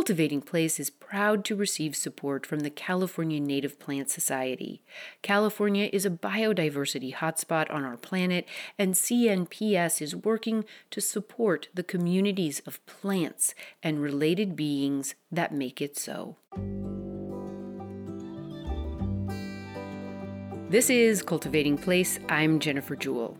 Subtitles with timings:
[0.00, 4.82] Cultivating Place is proud to receive support from the California Native Plant Society.
[5.20, 8.46] California is a biodiversity hotspot on our planet,
[8.78, 15.82] and CNPS is working to support the communities of plants and related beings that make
[15.82, 16.36] it so.
[20.70, 22.18] This is Cultivating Place.
[22.30, 23.36] I'm Jennifer Jewell.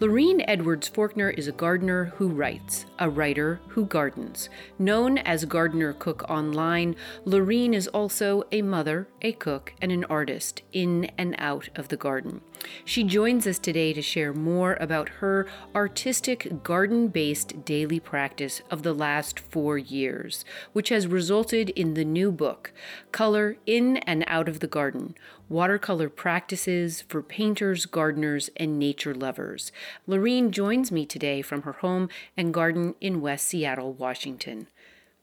[0.00, 4.48] Lorene Edwards Forkner is a gardener who writes, a writer who gardens.
[4.78, 10.62] Known as Gardener Cook online, Lorene is also a mother, a cook, and an artist
[10.72, 12.40] in and out of the garden.
[12.84, 18.82] She joins us today to share more about her artistic garden based daily practice of
[18.82, 22.72] the last four years, which has resulted in the new book,
[23.12, 25.14] Color in and Out of the Garden
[25.50, 29.72] Watercolor Practices for Painters, Gardeners, and Nature Lovers.
[30.06, 34.68] Lorene joins me today from her home and garden in West Seattle, Washington.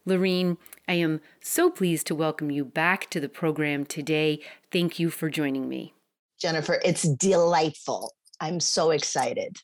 [0.04, 4.40] Lorene, I am so pleased to welcome you back to the program today.
[4.70, 5.94] Thank you for joining me.
[6.38, 8.12] Jennifer, it's delightful.
[8.38, 9.56] I'm so excited.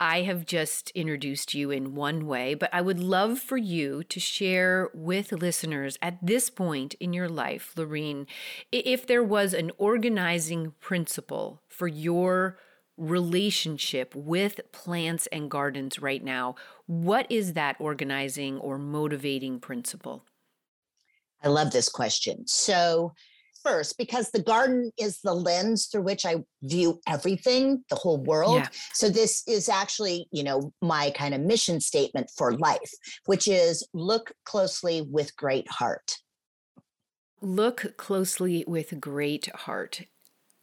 [0.00, 4.20] I have just introduced you in one way, but I would love for you to
[4.20, 8.26] share with listeners at this point in your life, Lorene,
[8.72, 12.58] if there was an organizing principle for your
[12.96, 16.54] relationship with plants and gardens right now,
[16.86, 20.24] what is that organizing or motivating principle?
[21.42, 22.46] I love this question.
[22.46, 23.12] So,
[23.64, 28.56] first because the garden is the lens through which I view everything, the whole world.
[28.56, 28.68] Yeah.
[28.92, 32.92] So this is actually, you know, my kind of mission statement for life,
[33.26, 36.16] which is look closely with great heart.
[37.40, 40.02] Look closely with great heart.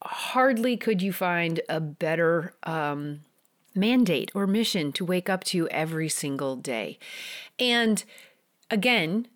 [0.03, 3.21] Hardly could you find a better um,
[3.75, 6.97] mandate or mission to wake up to every single day.
[7.59, 8.03] And
[8.69, 9.27] again,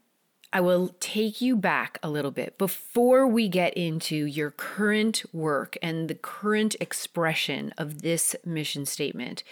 [0.56, 5.78] I will take you back a little bit before we get into your current work
[5.81, 9.44] and the current expression of this mission statement.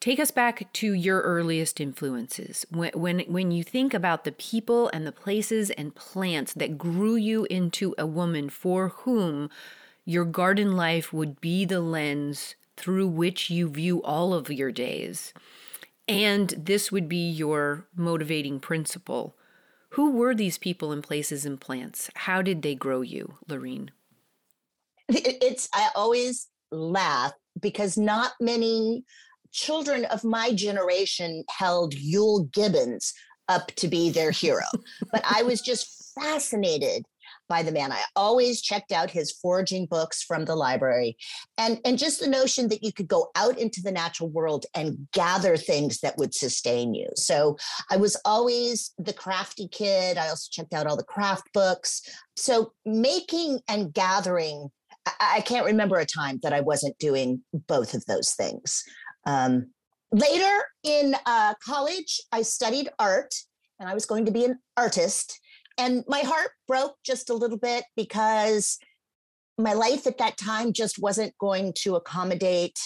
[0.00, 2.64] Take us back to your earliest influences.
[2.70, 7.16] When, when, when you think about the people and the places and plants that grew
[7.16, 9.50] you into a woman for whom
[10.06, 15.34] your garden life would be the lens through which you view all of your days.
[16.08, 19.36] And this would be your motivating principle
[19.94, 22.10] who were these people and places and plants?
[22.16, 23.90] How did they grow you, Lorene?
[25.08, 29.04] It's, I always laugh because not many
[29.52, 33.12] children of my generation held Euell Gibbons
[33.48, 34.64] up to be their hero.
[35.12, 37.04] but I was just fascinated
[37.54, 37.92] by the man.
[37.92, 41.16] I always checked out his foraging books from the library.
[41.56, 45.06] And, and just the notion that you could go out into the natural world and
[45.12, 47.06] gather things that would sustain you.
[47.14, 47.56] So
[47.92, 50.18] I was always the crafty kid.
[50.18, 52.02] I also checked out all the craft books.
[52.34, 54.72] So making and gathering,
[55.06, 58.82] I, I can't remember a time that I wasn't doing both of those things.
[59.26, 59.70] Um,
[60.10, 63.32] later in uh, college, I studied art
[63.78, 65.38] and I was going to be an artist.
[65.78, 68.78] And my heart broke just a little bit because
[69.58, 72.78] my life at that time just wasn't going to accommodate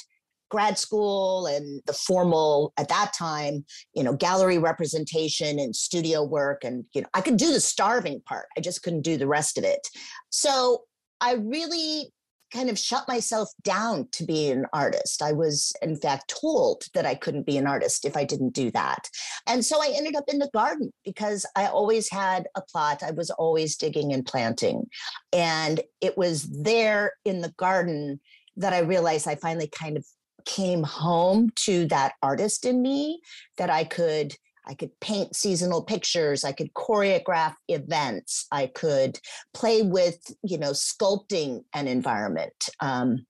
[0.50, 6.65] grad school and the formal at that time you know gallery representation and studio work
[6.65, 9.59] and you know i could do the starving part i just couldn't do the rest
[9.59, 9.87] of it.
[10.31, 10.84] So
[11.21, 12.12] i really
[12.53, 15.22] kind of shut myself down to be an artist.
[15.22, 18.70] I was, in fact, told that I couldn't be an artist if I didn't do
[18.72, 19.09] that.
[19.47, 23.03] And so I ended up in the garden because I always had a plot.
[23.03, 24.88] I was always digging and planting.
[25.32, 28.20] And it was there in the garden
[28.56, 30.04] that I realized I finally kind of
[30.44, 33.20] came home to that artist in me
[33.59, 34.34] that I could
[34.68, 36.44] I could paint seasonal pictures.
[36.44, 38.46] I could choreograph events.
[38.52, 39.18] I could
[39.54, 42.68] play with, you know, sculpting an environment.
[42.80, 43.26] Um,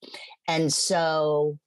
[0.48, 1.58] and so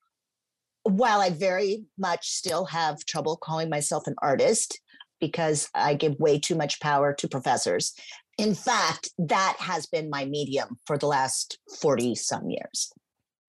[0.83, 4.79] while I very much still have trouble calling myself an artist
[5.19, 7.93] because I give way too much power to professors,
[8.37, 12.91] in fact, that has been my medium for the last 40 some years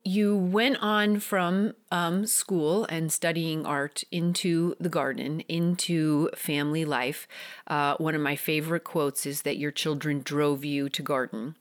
[0.04, 7.28] you went on from um, school and studying art into the garden, into family life.
[7.66, 11.56] Uh, one of my favorite quotes is that your children drove you to garden.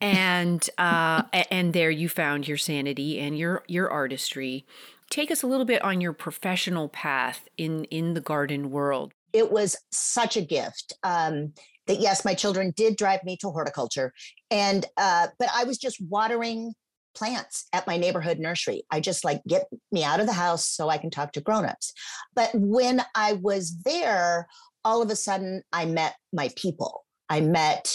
[0.00, 4.66] And uh, and there you found your sanity and your your artistry.
[5.10, 9.12] Take us a little bit on your professional path in in the garden world.
[9.32, 10.92] It was such a gift.
[11.02, 11.52] Um,
[11.86, 14.12] that yes, my children did drive me to horticulture,
[14.50, 16.74] and uh, but I was just watering
[17.20, 18.82] plants at my neighborhood nursery.
[18.90, 21.92] I just like get me out of the house so I can talk to grown-ups.
[22.34, 24.48] But when I was there,
[24.86, 27.04] all of a sudden I met my people.
[27.28, 27.94] I met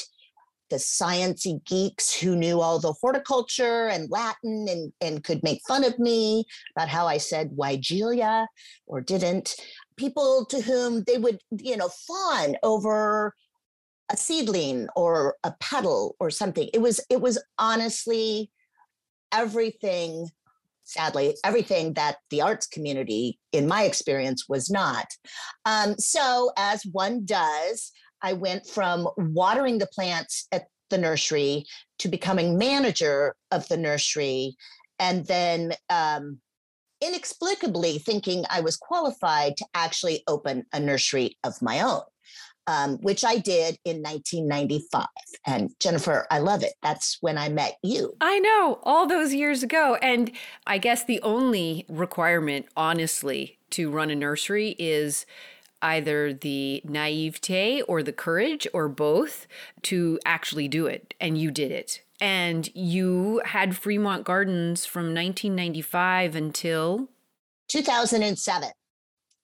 [0.69, 5.83] the sciency geeks who knew all the horticulture and Latin and, and could make fun
[5.83, 6.45] of me
[6.75, 8.45] about how I said Weigelia
[8.85, 9.55] or didn't.
[9.97, 13.33] People to whom they would, you know, fawn over
[14.11, 16.69] a seedling or a petal or something.
[16.73, 18.51] It was it was honestly
[19.35, 20.27] everything
[20.83, 25.07] sadly everything that the arts community in my experience was not
[25.65, 27.91] um, so as one does
[28.21, 31.65] I went from watering the plants at the nursery
[31.99, 34.55] to becoming manager of the nursery,
[34.99, 36.39] and then um,
[37.01, 42.01] inexplicably thinking I was qualified to actually open a nursery of my own.
[42.67, 45.05] Um, which I did in 1995.
[45.45, 46.73] And Jennifer, I love it.
[46.81, 48.17] That's when I met you.
[48.19, 49.99] I know, all those years ago.
[50.01, 50.31] And
[50.65, 55.27] I guess the only requirement, honestly, to run a nursery is
[55.81, 59.45] either the naivete or the courage or both
[59.83, 61.13] to actually do it.
[61.19, 62.01] And you did it.
[62.19, 67.09] And you had Fremont Gardens from 1995 until
[67.67, 68.69] 2007.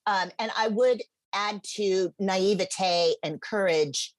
[0.06, 1.02] Um, and I would
[1.34, 4.14] add to naivete and courage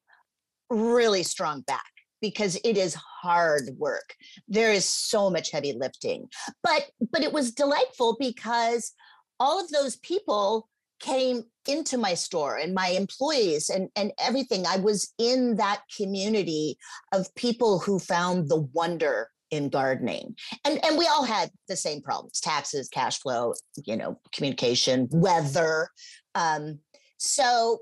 [0.70, 1.82] really strong back
[2.22, 4.16] because it is hard work
[4.48, 6.28] there is so much heavy lifting
[6.64, 8.94] but but it was delightful because
[9.40, 10.68] all of those people
[11.04, 14.66] came into my store and my employees and, and everything.
[14.66, 16.78] I was in that community
[17.12, 20.36] of people who found the wonder in gardening.
[20.66, 23.54] And, and we all had the same problems taxes, cash flow,
[23.86, 25.90] you know, communication, weather.
[26.36, 26.80] Um,
[27.24, 27.80] so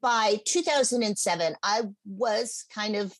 [0.00, 3.12] by 2007, I was kind of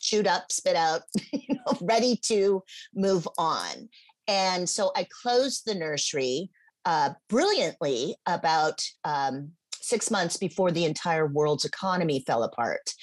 [0.00, 1.02] chewed up, spit out,
[1.32, 2.62] you know, ready to
[2.94, 3.90] move on.
[4.26, 6.48] And so I closed the nursery
[6.86, 12.94] uh, brilliantly about um, six months before the entire world's economy fell apart.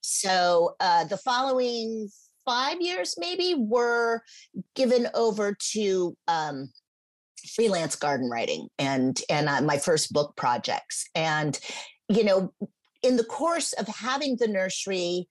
[0.00, 2.08] So uh, the following
[2.46, 4.22] five years, maybe, were
[4.74, 6.70] given over to um,
[7.54, 11.04] freelance garden writing and and uh, my first book projects.
[11.14, 11.58] And
[12.08, 12.52] you know,
[13.02, 15.28] in the course of having the nursery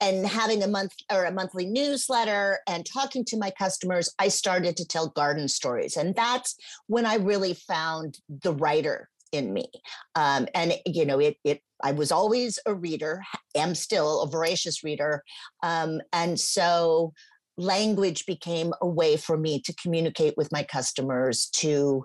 [0.00, 4.76] and having a month or a monthly newsletter and talking to my customers i started
[4.76, 5.96] to tell garden stories.
[5.96, 6.56] And that's
[6.86, 9.68] when i really found the writer in me.
[10.14, 13.22] Um, and you know it, it i was always a reader
[13.54, 15.22] am still a voracious reader.
[15.62, 17.12] Um, and so
[17.56, 22.04] language became a way for me to communicate with my customers to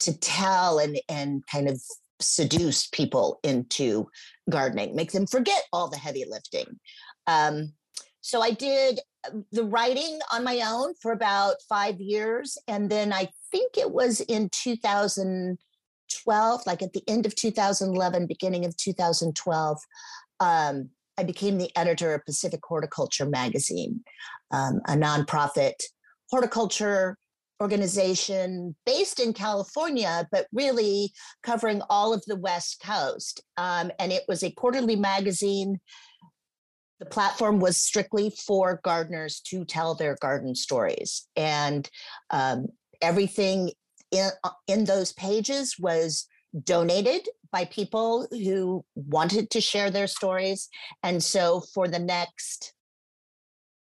[0.00, 1.80] to tell and and kind of
[2.20, 4.06] seduce people into
[4.50, 6.78] gardening make them forget all the heavy lifting
[7.26, 7.72] um,
[8.20, 12.56] so I did um, the writing on my own for about five years.
[12.68, 18.64] And then I think it was in 2012, like at the end of 2011, beginning
[18.64, 19.78] of 2012,
[20.40, 24.00] um, I became the editor of Pacific Horticulture Magazine,
[24.50, 25.74] um, a nonprofit
[26.30, 27.18] horticulture
[27.60, 31.12] organization based in California, but really
[31.42, 33.42] covering all of the West Coast.
[33.58, 35.78] Um, and it was a quarterly magazine
[37.00, 41.88] the platform was strictly for gardeners to tell their garden stories and
[42.28, 42.66] um,
[43.00, 43.70] everything
[44.10, 46.26] in, uh, in those pages was
[46.64, 50.68] donated by people who wanted to share their stories
[51.02, 52.74] and so for the next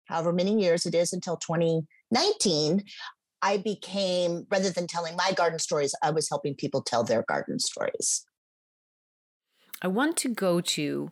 [0.05, 2.84] however many years it is until 2019
[3.41, 7.60] i became rather than telling my garden stories i was helping people tell their garden
[7.60, 8.25] stories.
[9.81, 11.12] I want to go to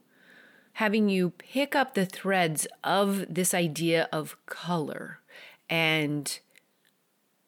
[0.74, 5.20] having you pick up the threads of this idea of color
[5.70, 6.40] and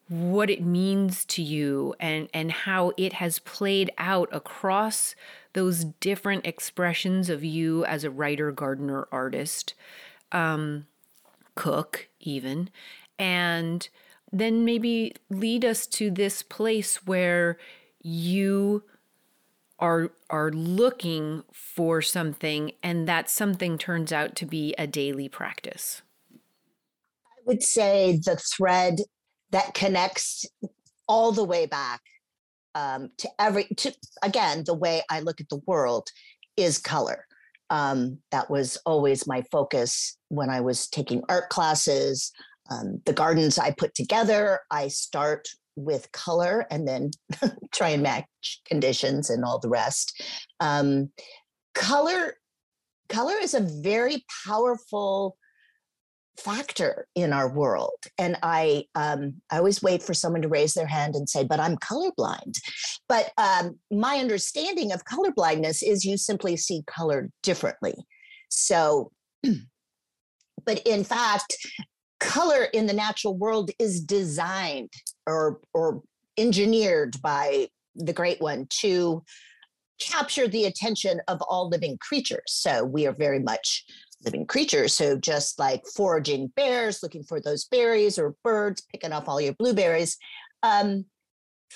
[0.08, 5.14] what it means to you and, and how it has played out across
[5.52, 9.74] those different expressions of you as a writer, gardener, artist,
[10.30, 10.86] um,
[11.54, 12.70] cook, even.
[13.18, 13.88] And
[14.30, 17.58] then maybe lead us to this place where
[18.02, 18.84] you
[19.78, 26.00] are are looking for something and that something turns out to be a daily practice
[26.32, 28.96] i would say the thread
[29.50, 30.46] that connects
[31.08, 32.00] all the way back
[32.74, 36.08] um, to every to again the way i look at the world
[36.56, 37.24] is color
[37.70, 42.32] um, that was always my focus when i was taking art classes
[42.70, 47.10] um, the gardens i put together i start with color and then
[47.72, 48.26] try and match
[48.64, 50.20] conditions and all the rest.
[50.60, 51.10] Um,
[51.74, 52.34] color
[53.08, 55.36] color is a very powerful
[56.38, 57.98] factor in our world.
[58.18, 61.60] And I, um, I always wait for someone to raise their hand and say, but
[61.60, 62.54] I'm colorblind.
[63.08, 67.94] But um, my understanding of colorblindness is you simply see color differently.
[68.48, 69.12] So,
[70.64, 71.56] but in fact,
[72.20, 74.92] color in the natural world is designed
[75.26, 76.02] or, or
[76.38, 79.22] engineered by the great one to
[80.00, 82.42] capture the attention of all living creatures.
[82.46, 83.84] So we are very much
[84.26, 84.92] living creatures.
[84.92, 89.54] So just like foraging bears, looking for those berries, or birds picking up all your
[89.54, 90.18] blueberries,
[90.62, 91.06] um,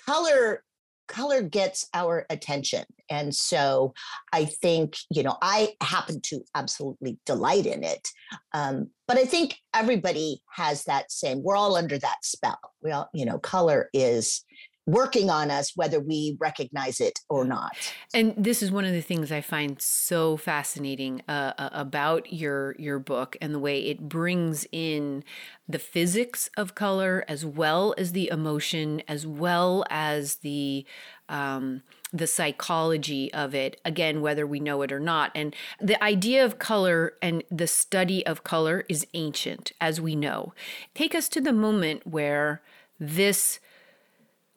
[0.07, 0.62] color
[1.11, 2.85] color gets our attention.
[3.11, 3.92] And so
[4.33, 8.09] I think, you know, I happen to absolutely delight in it.
[8.54, 12.61] Um, but I think everybody has that same, we're all under that spell.
[12.80, 14.45] We all, you know, color is
[14.90, 17.76] working on us whether we recognize it or not.
[18.12, 22.75] And this is one of the things i find so fascinating uh, uh, about your
[22.78, 25.23] your book and the way it brings in
[25.68, 30.85] the physics of color as well as the emotion as well as the
[31.28, 31.82] um,
[32.12, 35.30] the psychology of it again whether we know it or not.
[35.35, 40.52] And the idea of color and the study of color is ancient as we know.
[40.94, 42.62] Take us to the moment where
[42.99, 43.61] this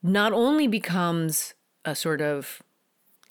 [0.04, 1.54] not only becomes
[1.86, 2.62] a sort of,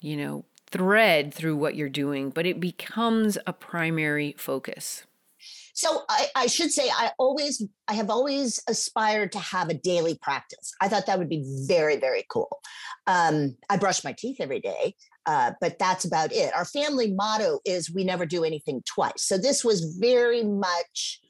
[0.01, 5.05] you know, thread through what you're doing, but it becomes a primary focus.
[5.75, 10.17] So I, I, should say I always I have always aspired to have a daily
[10.21, 10.71] practice.
[10.81, 12.59] I thought that would be very very cool.
[13.07, 16.53] Um, I brush my teeth every day, uh, but that's about it.
[16.53, 19.23] Our family motto is we never do anything twice.
[19.23, 21.21] So this was very much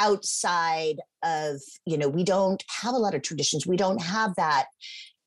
[0.00, 3.66] outside of you know we don't have a lot of traditions.
[3.66, 4.66] We don't have that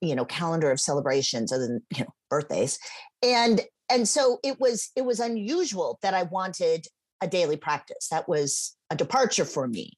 [0.00, 2.78] you know calendar of celebrations other than you know birthdays.
[3.22, 6.86] And and so it was it was unusual that i wanted
[7.24, 9.90] a daily practice that was a departure for me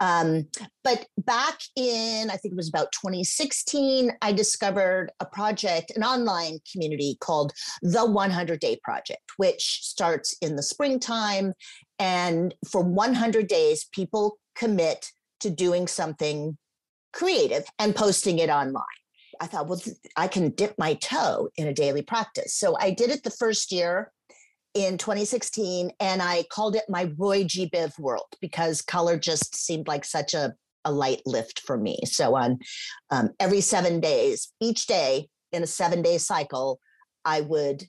[0.00, 0.46] um,
[0.84, 6.58] but back in i think it was about 2016 i discovered a project an online
[6.70, 7.52] community called
[7.82, 11.52] the 100 day project which starts in the springtime
[11.98, 16.56] and for 100 days, people commit to doing something
[17.12, 18.82] creative and posting it online.
[19.40, 19.80] I thought, well,
[20.16, 22.54] I can dip my toe in a daily practice.
[22.54, 24.12] So I did it the first year
[24.76, 27.70] in 2016, and I called it my Roy G.
[27.72, 30.54] Biv world because color just seemed like such a,
[30.84, 31.98] a light lift for me.
[32.04, 32.58] So on
[33.10, 36.78] um, every seven days, each day in a seven day cycle,
[37.24, 37.84] I would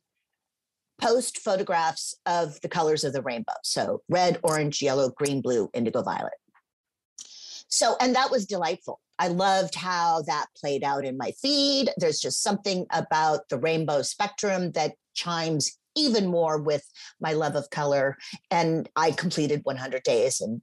[1.01, 3.53] post photographs of the colors of the rainbow.
[3.63, 6.33] So red, orange, yellow, green, blue, indigo, violet.
[7.67, 9.01] So, and that was delightful.
[9.19, 11.89] I loved how that played out in my feed.
[11.97, 16.83] There's just something about the rainbow spectrum that chimes even more with
[17.19, 18.17] my love of color.
[18.51, 20.61] And I completed 100 days, and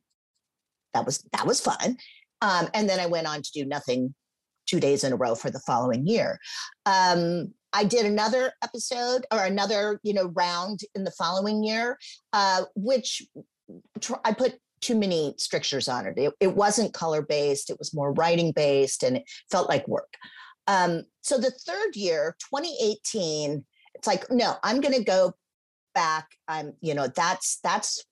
[0.94, 1.96] that was that was fun.
[2.40, 4.14] Um, and then I went on to do nothing
[4.66, 6.38] two days in a row for the following year.
[6.86, 11.98] Um, I did another episode or another, you know, round in the following year,
[12.32, 13.22] uh, which
[14.00, 16.14] tr- I put too many strictures on it.
[16.16, 16.32] it.
[16.40, 20.14] It wasn't color based; it was more writing based, and it felt like work.
[20.66, 23.64] Um, so the third year, 2018,
[24.04, 25.32] it's like, no, I'm going to go
[25.94, 26.28] back.
[26.46, 28.04] I'm, you know, that's that's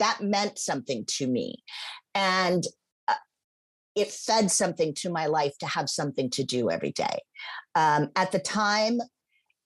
[0.00, 1.62] that meant something to me,
[2.16, 2.64] and
[3.06, 3.14] uh,
[3.94, 7.20] it fed something to my life to have something to do every day.
[7.76, 8.98] Um, at the time,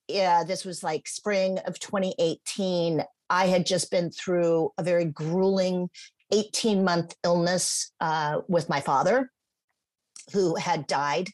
[0.07, 3.03] yeah, this was like spring of 2018.
[3.31, 5.89] I had just been through a very grueling
[6.31, 9.31] 18 month illness uh, with my father,
[10.31, 11.29] who had died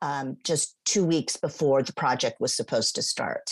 [0.00, 3.50] um, just two weeks before the project was supposed to start.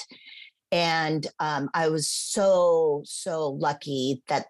[0.71, 4.47] And um, I was so, so lucky that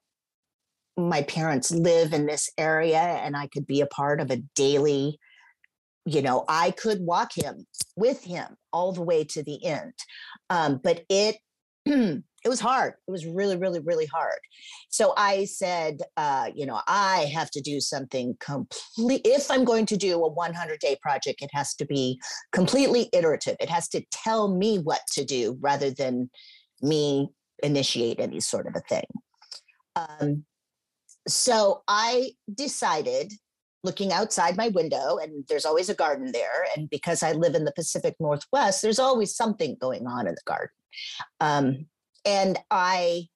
[0.97, 5.19] my parents live in this area and I could be a part of a daily
[6.09, 9.93] you know, I could walk him with him all the way to the end.
[10.49, 11.37] Um, but it,
[12.45, 12.95] it was hard.
[13.07, 14.39] It was really, really, really hard.
[14.91, 19.23] So I said, uh, you know, I have to do something complete.
[19.25, 22.21] If I'm going to do a 100 day project, it has to be
[22.53, 23.57] completely iterative.
[23.61, 26.31] It has to tell me what to do rather than
[26.81, 27.29] me
[27.63, 29.07] initiate any sort of a thing.
[29.97, 30.45] Um,
[31.27, 33.33] so I decided
[33.85, 37.65] looking outside my window and there's always a garden there and because i live in
[37.65, 40.75] the pacific northwest there's always something going on in the garden
[41.41, 41.87] um,
[42.29, 43.27] and i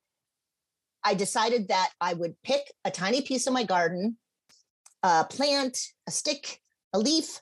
[1.03, 4.17] i decided that i would pick a tiny piece of my garden
[5.03, 6.61] a plant a stick
[6.93, 7.41] a leaf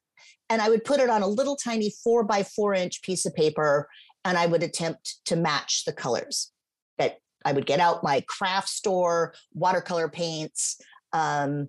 [0.48, 3.34] and i would put it on a little tiny four by four inch piece of
[3.34, 3.88] paper
[4.24, 6.52] and i would attempt to match the colors
[6.98, 10.80] that i would get out my craft store watercolor paints
[11.12, 11.66] um,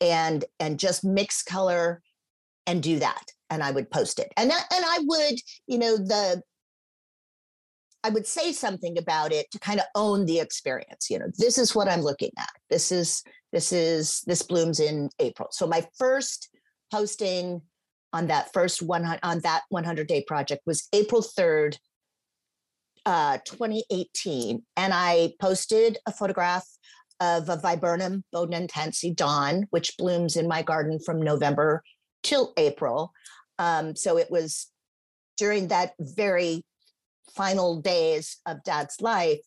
[0.00, 2.00] and and just mix color
[2.68, 4.32] and do that and i would post it.
[4.36, 6.40] And I, and i would you know the
[8.04, 11.58] i would say something about it to kind of own the experience you know this
[11.58, 15.84] is what i'm looking at this is this is this blooms in april so my
[15.98, 16.50] first
[16.92, 17.60] posting
[18.12, 21.76] on that first one on that 100 day project was april 3rd
[23.06, 26.66] uh, 2018 and i posted a photograph
[27.20, 31.82] of a viburnum bodnantense dawn which blooms in my garden from november
[32.24, 33.12] till April.
[33.60, 34.66] Um, so it was
[35.36, 36.64] during that very
[37.34, 39.40] final days of dad's life.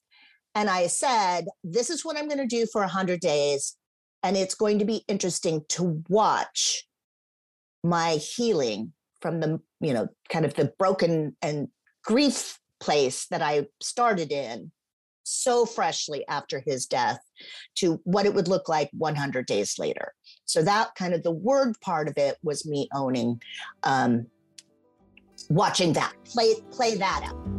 [0.56, 3.76] And I said, This is what I'm going to do for 100 days.
[4.24, 6.88] And it's going to be interesting to watch
[7.84, 11.68] my healing from the, you know, kind of the broken and
[12.04, 14.72] grief place that I started in
[15.24, 17.20] so freshly after his death
[17.76, 20.14] to what it would look like 100 days later.
[20.46, 23.42] So that kind of the word part of it was me owning,
[23.84, 24.28] um,
[25.50, 27.58] watching that, play play that out.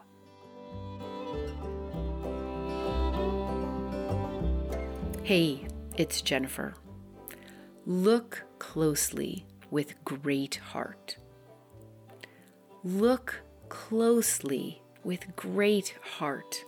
[5.23, 6.73] Hey, it's Jennifer.
[7.85, 11.19] Look closely with great heart.
[12.85, 16.65] Look closely with great heart.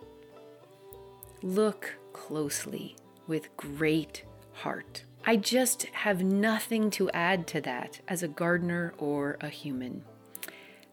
[1.41, 2.97] Look closely
[3.29, 5.05] with great heart.
[5.25, 10.05] I just have nothing to add to that as a gardener or a human.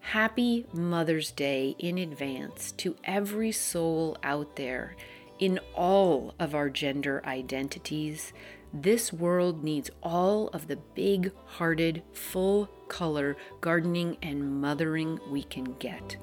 [0.02, 4.96] Happy Mother's Day in advance to every soul out there
[5.40, 8.34] in all of our gender identities.
[8.74, 15.76] This world needs all of the big hearted, full color gardening and mothering we can
[15.80, 16.18] get.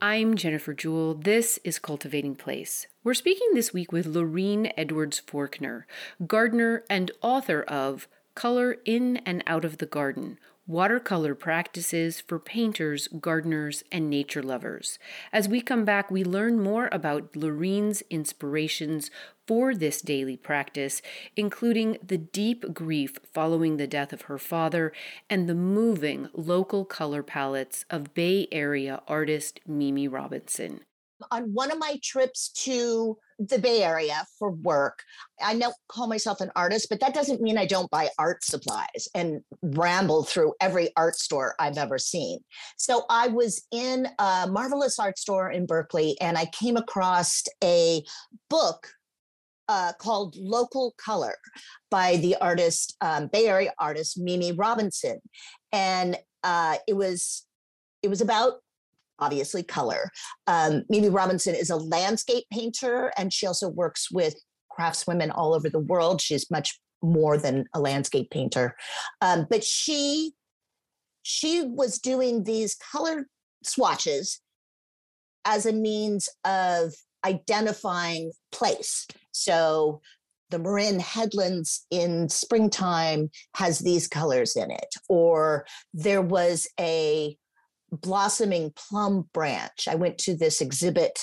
[0.00, 1.14] I'm Jennifer Jewell.
[1.14, 2.86] This is Cultivating Place.
[3.02, 5.84] We're speaking this week with Lorene Edwards Forkner,
[6.26, 13.08] gardener and author of Color in and Out of the Garden watercolor practices for painters,
[13.20, 14.98] gardeners, and nature lovers.
[15.32, 19.10] As we come back, we learn more about Lorene's inspirations
[19.46, 21.02] for this daily practice,
[21.36, 24.92] including the deep grief following the death of her father
[25.28, 30.80] and the moving local color palettes of Bay Area artist Mimi Robinson
[31.30, 35.02] on one of my trips to the Bay Area for work,
[35.42, 39.08] I don't call myself an artist, but that doesn't mean I don't buy art supplies
[39.14, 42.40] and ramble through every art store I've ever seen.
[42.76, 48.02] So I was in a marvelous art store in Berkeley and I came across a
[48.48, 48.88] book
[49.68, 51.36] uh, called Local Color
[51.90, 55.20] by the artist, um, Bay Area artist Mimi Robinson.
[55.72, 57.46] And uh, it was
[58.02, 58.60] it was about
[59.18, 60.10] obviously color.
[60.46, 64.34] Um, Mimi Robinson is a landscape painter, and she also works with
[64.76, 66.20] craftswomen all over the world.
[66.20, 68.76] She's much more than a landscape painter.
[69.20, 70.32] Um, but she
[71.22, 73.26] she was doing these color
[73.62, 74.40] swatches
[75.46, 76.92] as a means of
[77.24, 79.06] identifying place.
[79.32, 80.02] So
[80.50, 87.36] the Marin Headlands in springtime has these colors in it, or there was a
[87.92, 89.88] blossoming plum branch.
[89.88, 91.20] I went to this exhibit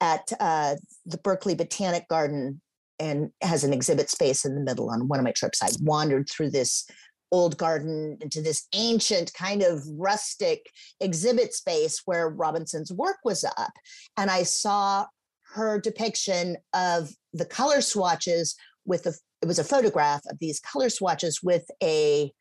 [0.00, 2.60] at uh, the Berkeley Botanic Garden
[2.98, 5.62] and has an exhibit space in the middle on one of my trips.
[5.62, 6.88] I wandered through this
[7.30, 10.66] old garden into this ancient kind of rustic
[11.00, 13.72] exhibit space where Robinson's work was up.
[14.16, 15.06] And I saw
[15.54, 20.88] her depiction of the color swatches with a, it was a photograph of these color
[20.88, 22.32] swatches with a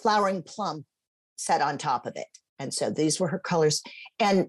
[0.00, 0.84] flowering plum
[1.36, 2.26] set on top of it.
[2.58, 3.82] And so these were her colors.
[4.18, 4.48] And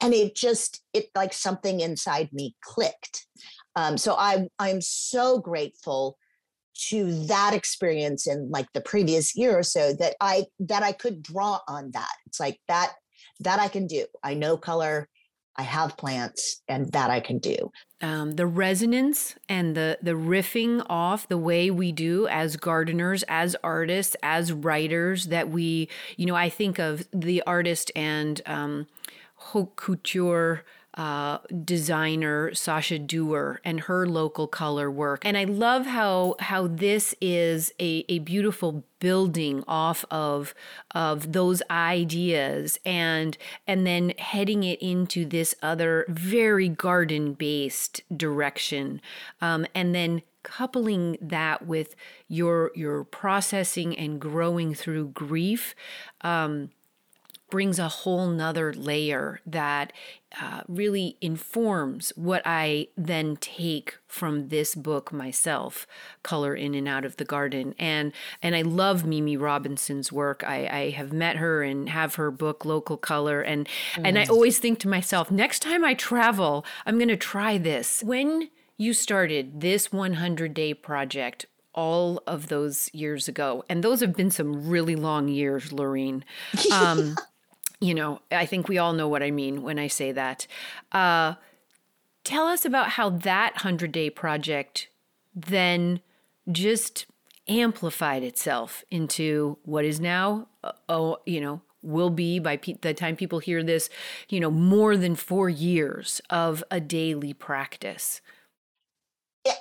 [0.00, 3.26] and it just it like something inside me clicked.
[3.76, 6.18] Um, so I I'm so grateful
[6.88, 11.22] to that experience in like the previous year or so that I that I could
[11.22, 12.12] draw on that.
[12.26, 12.92] It's like that
[13.40, 14.06] that I can do.
[14.22, 15.08] I know color,
[15.56, 17.70] I have plants, and that I can do.
[18.00, 23.56] Um, the resonance and the the riffing off the way we do as gardeners, as
[23.62, 25.26] artists, as writers.
[25.26, 28.86] That we, you know, I think of the artist and um,
[29.36, 30.64] haute couture
[30.96, 35.24] uh, designer Sasha Duerr and her local color work.
[35.24, 40.54] And I love how how this is a, a beautiful building off of
[40.94, 49.00] of those ideas and and then heading it into this other very garden based direction
[49.40, 51.96] um, and then coupling that with
[52.28, 55.74] your your processing and growing through grief
[56.20, 56.70] um,
[57.54, 59.92] brings a whole nother layer that
[60.42, 65.86] uh, really informs what I then take from this book myself,
[66.24, 67.76] Color in and Out of the Garden.
[67.78, 68.12] And
[68.42, 70.42] and I love Mimi Robinson's work.
[70.42, 73.42] I, I have met her and have her book Local Color.
[73.42, 74.02] And mm.
[74.04, 74.30] and I mm.
[74.30, 78.02] always think to myself, next time I travel, I'm gonna try this.
[78.02, 83.64] When you started this 100 day project, all of those years ago.
[83.68, 86.24] And those have been some really long years, Lorene.
[86.72, 87.16] Um,
[87.84, 90.46] you know, I think we all know what I mean when I say that.
[90.90, 91.34] Uh,
[92.24, 94.88] tell us about how that 100 day project
[95.34, 96.00] then
[96.50, 97.04] just
[97.46, 102.94] amplified itself into what is now, uh, oh, you know, will be by pe- the
[102.94, 103.90] time people hear this,
[104.30, 108.22] you know, more than four years of a daily practice.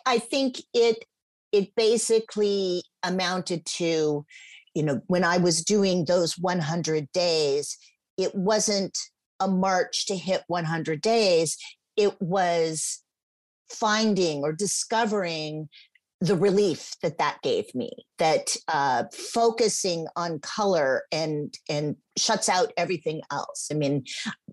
[0.05, 1.03] I think it
[1.51, 4.25] it basically amounted to,
[4.73, 7.77] you know, when I was doing those 100 days,
[8.17, 8.97] it wasn't
[9.39, 11.57] a march to hit 100 days.
[11.97, 13.01] It was
[13.69, 15.69] finding or discovering
[16.21, 22.71] the relief that that gave me that uh, focusing on color and and shuts out
[22.77, 23.67] everything else.
[23.69, 24.05] I mean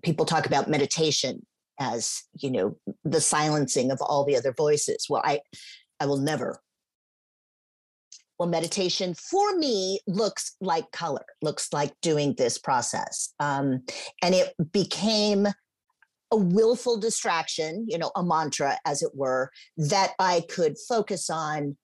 [0.03, 1.45] people talk about meditation
[1.79, 5.05] as you know the silencing of all the other voices.
[5.09, 5.39] Well i
[6.01, 6.59] i will never
[8.41, 13.35] well, meditation for me looks like color, looks like doing this process.
[13.39, 13.83] Um,
[14.23, 15.45] and it became
[16.31, 21.77] a willful distraction, you know, a mantra, as it were, that I could focus on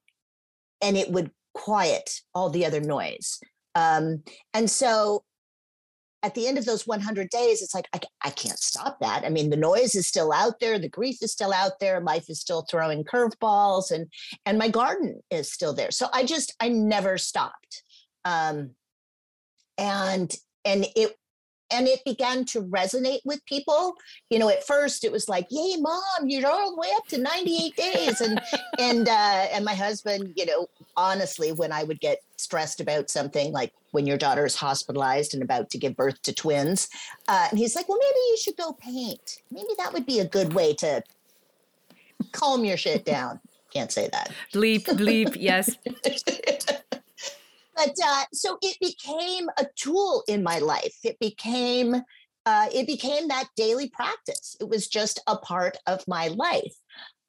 [0.81, 3.39] and it would quiet all the other noise.
[3.75, 4.23] Um,
[4.55, 5.25] and so
[6.23, 9.23] at the end of those 100 days, it's like, I, I can't stop that.
[9.23, 12.25] I mean, the noise is still out there, the grief is still out there, life
[12.29, 14.07] is still throwing curveballs, and
[14.45, 15.91] and my garden is still there.
[15.91, 17.83] So I just, I never stopped.
[18.25, 18.71] Um,
[19.77, 20.33] and
[20.65, 21.15] and it
[21.71, 23.95] and it began to resonate with people.
[24.29, 27.17] You know at first it was like yay mom you're all the way up to
[27.17, 28.21] 98 days.
[28.21, 28.41] And
[28.79, 33.51] and uh and my husband you know honestly when i would get stressed about something
[33.51, 36.89] like when your daughter is hospitalized and about to give birth to twins
[37.27, 39.41] uh, and he's like well maybe you should go paint.
[39.51, 41.03] Maybe that would be a good way to
[42.31, 43.39] calm your shit down.
[43.73, 44.31] Can't say that.
[44.53, 45.75] Bleep bleep yes
[47.77, 50.95] but uh, so it became a tool in my life.
[51.03, 51.95] It became
[52.45, 54.55] uh, it became that daily practice.
[54.59, 56.73] It was just a part of my life,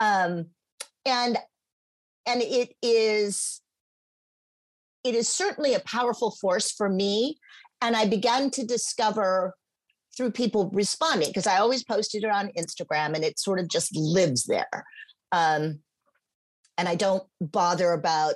[0.01, 0.47] um,
[1.05, 1.37] and
[2.27, 3.61] and it is
[5.05, 7.39] it is certainly a powerful force for me.
[7.81, 9.55] And I began to discover
[10.17, 13.95] through people responding because I always posted it on Instagram, and it sort of just
[13.95, 14.85] lives there.
[15.31, 15.81] Um,
[16.79, 18.35] and I don't bother about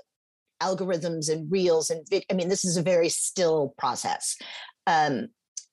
[0.63, 4.37] algorithms and reels and I mean, this is a very still process.
[4.87, 5.29] Um,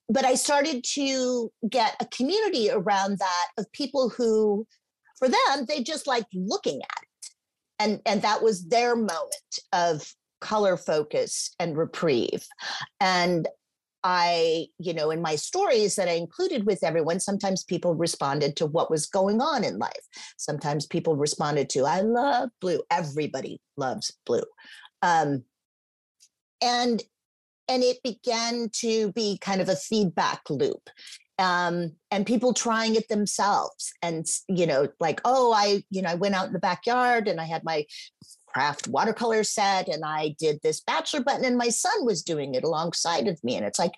[0.10, 4.66] but I started to get a community around that of people who,
[5.20, 7.30] for them, they just like looking at it.
[7.82, 12.46] And, and that was their moment of color focus and reprieve.
[13.00, 13.48] And
[14.04, 18.66] I, you know, in my stories that I included with everyone, sometimes people responded to
[18.66, 20.08] what was going on in life.
[20.38, 22.82] Sometimes people responded to, I love blue.
[22.90, 24.44] Everybody loves blue.
[25.02, 25.44] Um,
[26.62, 27.04] and
[27.68, 30.90] and it began to be kind of a feedback loop
[31.38, 36.16] um, and people trying it themselves and you know like oh i you know i
[36.16, 37.86] went out in the backyard and i had my
[38.54, 42.64] craft watercolor set and I did this bachelor button and my son was doing it
[42.64, 43.56] alongside of me.
[43.56, 43.94] And it's like,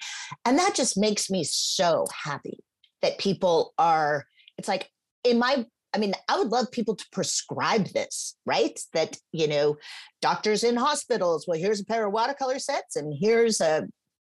[0.46, 2.60] and that just makes me so happy
[3.02, 4.26] that people are,
[4.58, 4.90] it's like
[5.24, 8.80] in my, I mean, I would love people to prescribe this, right?
[8.94, 9.78] That, you know,
[10.22, 13.88] doctors in hospitals, well, here's a pair of watercolor sets and here's a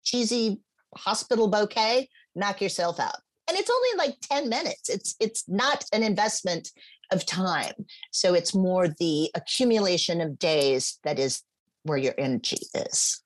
[0.04, 0.62] cheesy
[0.98, 3.18] hospital bouquet, knock yourself out.
[3.50, 4.90] And it's only like 10 minutes.
[4.90, 6.70] It's it's not an investment
[7.12, 7.74] of time.
[8.12, 11.44] So it's more the accumulation of days that is
[11.84, 13.22] where your energy is.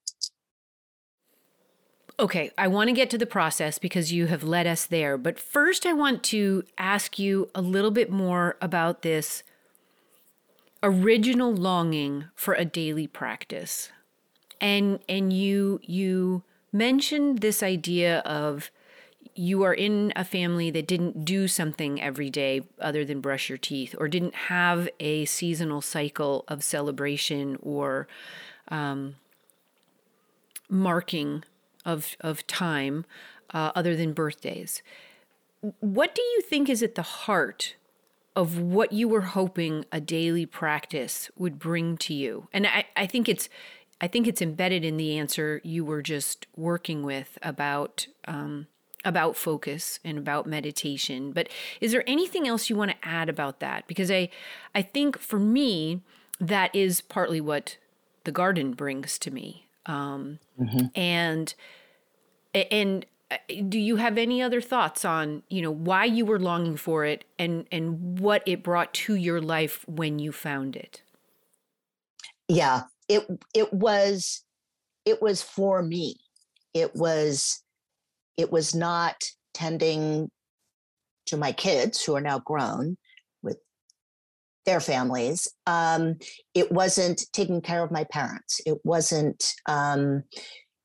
[2.17, 5.17] Okay, I want to get to the process because you have led us there.
[5.17, 9.43] But first, I want to ask you a little bit more about this
[10.81, 13.89] original longing for a daily practice.
[14.61, 18.71] And and you you mentioned this idea of
[19.35, 23.57] you are in a family that didn't do something every day other than brush your
[23.57, 28.07] teeth or didn't have a seasonal cycle of celebration or
[28.69, 29.15] um,
[30.69, 31.43] marking
[31.85, 33.05] of, of time
[33.53, 34.81] uh, other than birthdays.
[35.79, 37.75] What do you think is at the heart
[38.37, 42.47] of what you were hoping a daily practice would bring to you?
[42.53, 43.49] And I, I think it's
[44.01, 48.67] I think it's embedded in the answer you were just working with about um,
[49.05, 51.31] about focus and about meditation.
[51.31, 51.47] But
[51.79, 53.87] is there anything else you want to add about that?
[53.87, 54.29] Because I
[54.73, 56.01] I think for me
[56.39, 57.77] that is partly what
[58.25, 59.67] the garden brings to me.
[59.85, 60.87] Um, mm-hmm.
[60.95, 61.53] And
[62.53, 63.37] and uh,
[63.69, 67.23] do you have any other thoughts on you know why you were longing for it
[67.39, 71.03] and and what it brought to your life when you found it?
[72.47, 74.43] Yeah, it it was
[75.05, 76.15] it was for me.
[76.73, 77.63] It was
[78.37, 79.15] it was not
[79.53, 80.29] tending
[81.27, 82.97] to my kids who are now grown
[83.41, 83.57] with
[84.65, 85.47] their families.
[85.65, 86.17] Um,
[86.53, 88.61] it wasn't taking care of my parents.
[88.65, 90.23] It wasn't, um,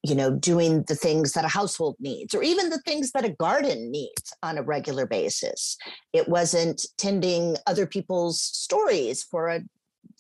[0.03, 3.31] you know, doing the things that a household needs or even the things that a
[3.31, 5.77] garden needs on a regular basis.
[6.15, 9.61] It wasn't tending other people's stories for a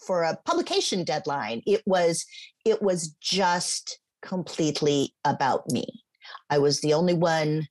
[0.06, 1.62] for a publication deadline.
[1.66, 2.26] It was
[2.64, 5.86] it was just completely about me.
[6.50, 7.66] I was the only one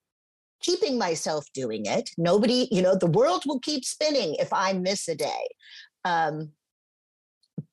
[0.62, 2.10] keeping myself doing it.
[2.18, 5.48] Nobody, you know, the world will keep spinning if I miss a day.
[6.06, 6.52] Um,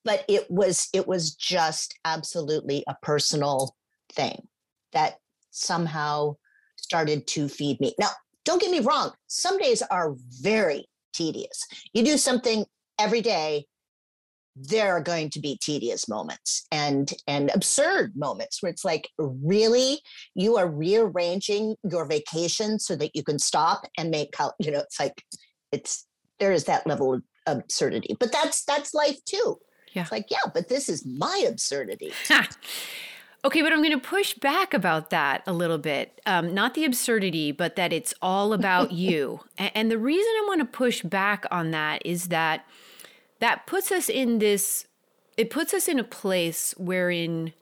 [0.05, 3.77] but it was it was just absolutely a personal
[4.13, 4.47] thing
[4.93, 5.17] that
[5.51, 6.37] somehow
[6.77, 7.95] started to feed me.
[7.99, 8.11] Now,
[8.45, 11.67] don't get me wrong, some days are very tedious.
[11.93, 12.65] You do something
[12.99, 13.67] every day
[14.57, 20.01] there are going to be tedious moments and and absurd moments where it's like really
[20.35, 24.99] you are rearranging your vacation so that you can stop and make you know it's
[24.99, 25.23] like
[25.73, 26.07] it's
[26.39, 29.59] there is that level of absurdity but that's that's life too
[29.93, 32.13] yeah it's like yeah but this is my absurdity
[33.45, 36.21] Okay, but I'm going to push back about that a little bit.
[36.27, 39.39] Um, not the absurdity, but that it's all about you.
[39.57, 42.67] And, and the reason I want to push back on that is that
[43.41, 44.87] that puts us in this
[45.37, 47.53] it puts us in a place wherein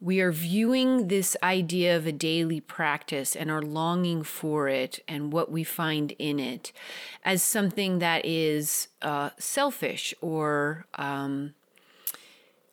[0.00, 5.32] we are viewing this idea of a daily practice and are longing for it and
[5.32, 6.72] what we find in it
[7.24, 11.54] as something that is uh, selfish or um,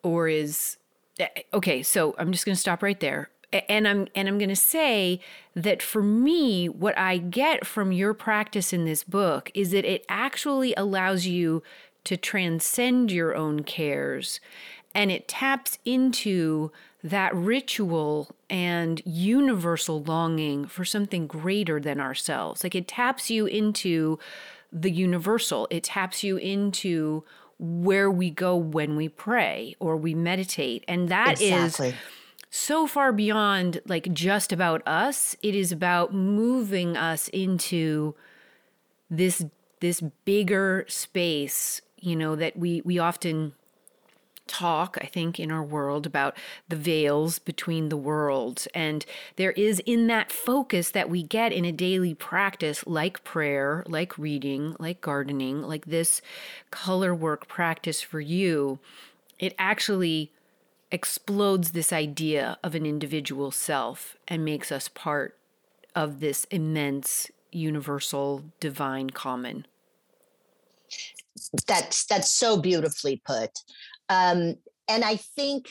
[0.02, 0.76] or is
[1.18, 1.82] eh, okay.
[1.82, 3.30] So I'm just going to stop right there,
[3.68, 5.18] and I'm and I'm going to say
[5.54, 10.04] that for me, what I get from your practice in this book is that it
[10.10, 11.62] actually allows you
[12.04, 14.40] to transcend your own cares.
[14.94, 16.70] And it taps into
[17.02, 22.64] that ritual and universal longing for something greater than ourselves.
[22.64, 24.18] Like it taps you into
[24.72, 27.24] the universal, it taps you into
[27.58, 30.84] where we go when we pray or we meditate.
[30.88, 31.88] And that exactly.
[31.90, 31.94] is
[32.50, 35.36] so far beyond like just about us.
[35.42, 38.14] It is about moving us into
[39.10, 39.44] this
[39.80, 43.54] this bigger space you know, that we, we often
[44.46, 46.36] talk, I think, in our world about
[46.68, 48.68] the veils between the worlds.
[48.74, 53.82] And there is in that focus that we get in a daily practice, like prayer,
[53.86, 56.20] like reading, like gardening, like this
[56.70, 58.78] color work practice for you,
[59.38, 60.30] it actually
[60.92, 65.36] explodes this idea of an individual self and makes us part
[65.94, 69.66] of this immense universal divine common
[71.66, 73.50] that's that's so beautifully put.
[74.08, 75.70] Um, and i think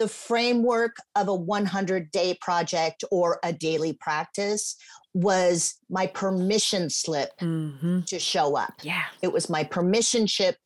[0.00, 4.76] the framework of a 100 day project or a daily practice
[5.12, 8.00] was my permission slip mm-hmm.
[8.00, 8.72] to show up.
[8.82, 9.04] Yeah.
[9.22, 10.56] It was my permission slip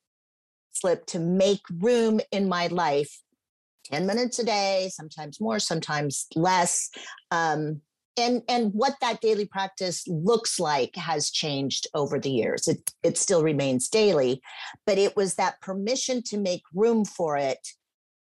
[0.73, 3.21] slip to make room in my life
[3.87, 6.91] 10 minutes a day sometimes more sometimes less
[7.31, 7.81] um,
[8.17, 12.69] and and what that daily practice looks like has changed over the years.
[12.69, 14.41] It it still remains daily
[14.87, 17.67] but it was that permission to make room for it.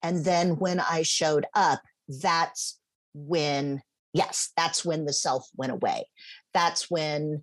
[0.03, 2.79] And then when i showed up that's
[3.14, 6.07] when yes that's when the self went away.
[6.55, 7.42] That's when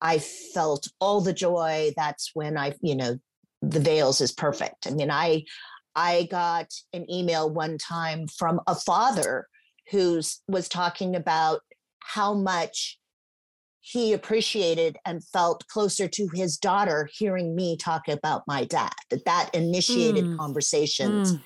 [0.00, 1.92] i felt all the joy.
[1.96, 3.18] That's when i you know
[3.62, 4.86] the veils is perfect.
[4.86, 5.44] I mean i
[5.94, 9.46] i got an email one time from a father
[9.90, 11.60] who was talking about
[12.00, 12.98] how much
[13.80, 19.24] he appreciated and felt closer to his daughter hearing me talk about my dad that
[19.24, 20.36] that initiated mm.
[20.38, 21.40] conversations mm.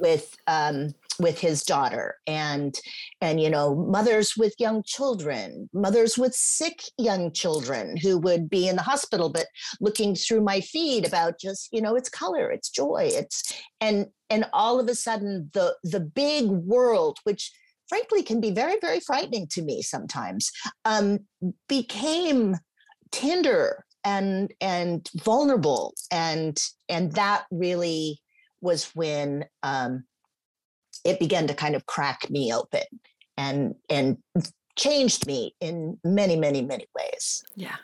[0.00, 2.80] with um, with his daughter and
[3.20, 8.66] and you know mothers with young children mothers with sick young children who would be
[8.66, 9.46] in the hospital but
[9.80, 14.44] looking through my feed about just you know it's color it's joy it's and and
[14.52, 17.52] all of a sudden the the big world which
[17.88, 20.50] frankly can be very, very frightening to me sometimes,
[20.84, 21.20] um,
[21.68, 22.56] became
[23.12, 28.20] tender and and vulnerable and and that really
[28.60, 30.04] was when um,
[31.04, 32.82] it began to kind of crack me open
[33.36, 34.18] and and
[34.76, 37.44] changed me in many many many ways.
[37.54, 37.76] Yeah.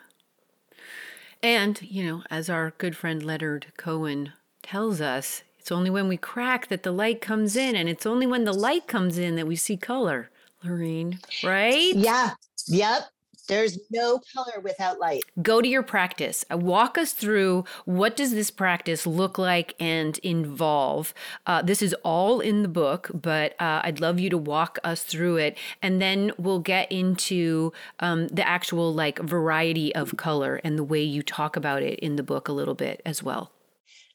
[1.41, 6.17] And you know as our good friend leonard cohen tells us it's only when we
[6.17, 9.45] crack that the light comes in, and it's only when the light comes in that
[9.45, 10.31] we see color,
[10.63, 11.93] Lorene, right?
[11.93, 12.31] Yeah.
[12.67, 13.03] Yep.
[13.47, 15.21] There's no color without light.
[15.39, 16.43] Go to your practice.
[16.51, 21.13] Uh, walk us through what does this practice look like and involve.
[21.45, 25.03] Uh, this is all in the book, but uh, I'd love you to walk us
[25.03, 30.75] through it, and then we'll get into um, the actual like variety of color and
[30.75, 33.51] the way you talk about it in the book a little bit as well.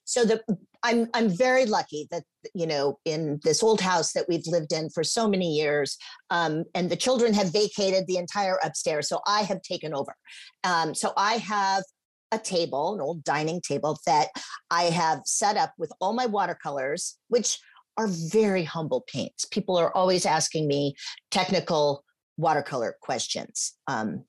[0.09, 0.41] So the
[0.87, 2.23] I'm I'm very lucky that
[2.55, 5.99] you know in this old house that we've lived in for so many years,
[6.31, 10.15] um, and the children have vacated the entire upstairs, so I have taken over.
[10.63, 11.83] Um, so I have
[12.31, 14.29] a table, an old dining table that
[14.71, 17.59] I have set up with all my watercolors, which
[17.97, 19.45] are very humble paints.
[19.45, 20.95] People are always asking me
[21.33, 22.05] technical
[22.37, 23.73] watercolor questions.
[23.89, 24.25] Um,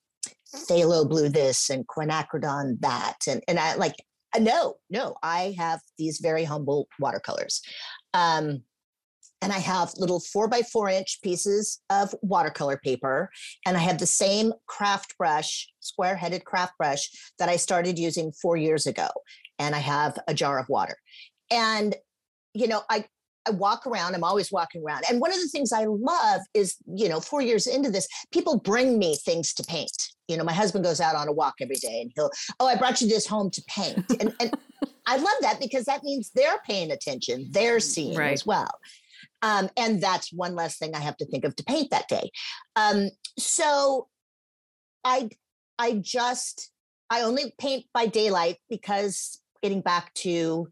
[0.56, 3.96] phthalo blue this and quinacridone that, and and I like
[4.40, 7.62] no, no, I have these very humble watercolors.
[8.14, 8.64] Um,
[9.42, 13.30] and I have little four by four inch pieces of watercolor paper.
[13.66, 18.32] And I have the same craft brush, square headed craft brush that I started using
[18.32, 19.08] four years ago.
[19.60, 20.98] And I have a jar of water.
[21.52, 21.96] And,
[22.54, 23.06] you know, I,
[23.48, 25.04] I walk around, I'm always walking around.
[25.10, 28.60] And one of the things I love is, you know, four years into this, people
[28.60, 31.76] bring me things to paint you know, my husband goes out on a walk every
[31.76, 34.06] day and he'll, oh, I brought you this home to paint.
[34.20, 34.54] And, and
[35.06, 38.34] I love that because that means they're paying attention, they're seeing right.
[38.34, 38.72] as well.
[39.42, 42.32] Um, and that's one less thing I have to think of to paint that day.
[42.76, 44.08] Um, so
[45.04, 45.30] I,
[45.80, 46.72] I just,
[47.10, 50.70] I only paint by daylight because getting back to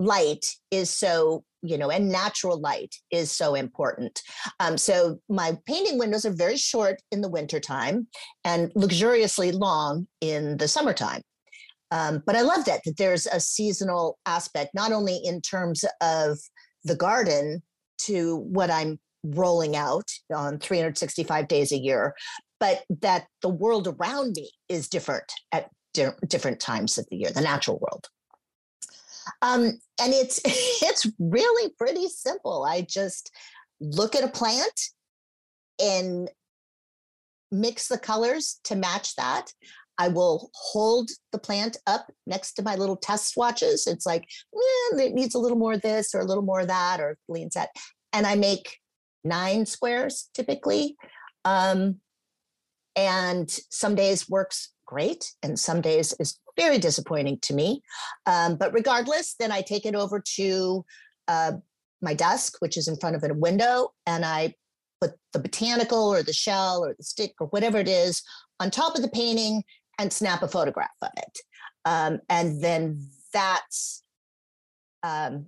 [0.00, 4.22] light is so you know, and natural light is so important.
[4.60, 8.06] Um, so my painting windows are very short in the wintertime
[8.44, 11.22] and luxuriously long in the summertime.
[11.90, 16.38] Um, but I love that, that there's a seasonal aspect, not only in terms of
[16.84, 17.62] the garden
[18.02, 22.14] to what I'm rolling out on 365 days a year,
[22.58, 27.30] but that the world around me is different at di- different times of the year,
[27.30, 28.06] the natural world.
[29.42, 32.64] Um, and it's it's really pretty simple.
[32.64, 33.30] I just
[33.80, 34.80] look at a plant
[35.82, 36.30] and
[37.50, 39.52] mix the colors to match that.
[39.98, 43.86] I will hold the plant up next to my little test swatches.
[43.86, 44.22] It's like,
[44.54, 47.18] eh, it needs a little more of this or a little more of that or
[47.28, 47.68] leans that.
[48.14, 48.78] And I make
[49.24, 50.96] nine squares typically.
[51.44, 51.96] Um,
[52.96, 57.80] and some days works great and some days is very disappointing to me.
[58.26, 60.84] Um, but regardless, then I take it over to
[61.28, 61.52] uh,
[62.02, 64.54] my desk, which is in front of a window, and I
[65.00, 68.22] put the botanical or the shell or the stick or whatever it is
[68.58, 69.62] on top of the painting
[69.98, 71.38] and snap a photograph of it.
[71.84, 72.82] Um, and then
[73.32, 74.02] that's
[75.02, 75.46] um,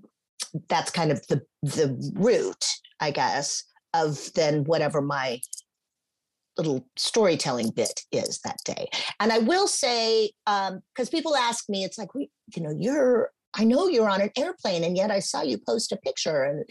[0.69, 2.65] that's kind of the the root,
[3.01, 5.41] I guess, of then whatever my
[6.57, 8.89] little storytelling bit is that day.
[9.21, 13.31] And I will say, because um, people ask me, it's like, we, you know, you're,
[13.55, 16.65] I know you're on an airplane, and yet I saw you post a picture, and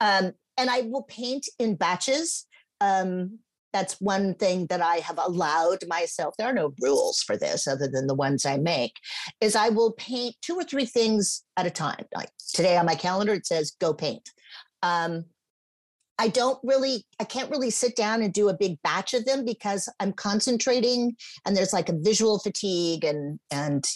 [0.00, 2.46] um, and I will paint in batches.
[2.80, 3.38] Um,
[3.72, 6.34] that's one thing that I have allowed myself.
[6.36, 8.92] There are no rules for this other than the ones I make.
[9.40, 12.04] Is I will paint two or three things at a time.
[12.14, 14.30] Like today on my calendar, it says go paint.
[14.82, 15.24] Um,
[16.18, 19.44] I don't really, I can't really sit down and do a big batch of them
[19.44, 23.86] because I'm concentrating and there's like a visual fatigue and, and,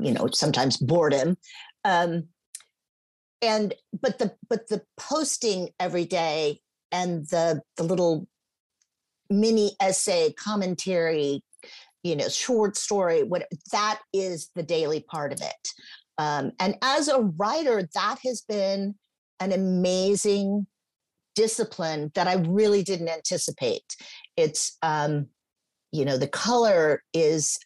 [0.00, 1.36] you know, sometimes boredom.
[1.84, 2.28] Um,
[3.42, 6.60] and, but the, but the posting every day
[6.92, 8.26] and the, the little
[9.28, 11.42] mini essay commentary,
[12.02, 15.68] you know, short story, what that is the daily part of it.
[16.16, 18.94] Um, and as a writer, that has been
[19.40, 20.66] an amazing
[21.40, 23.96] discipline that I really didn't anticipate.
[24.36, 25.28] It's um,
[25.90, 27.58] you know, the color is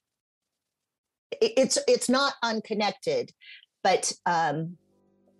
[1.41, 3.33] it's it's not unconnected,
[3.83, 4.77] but um,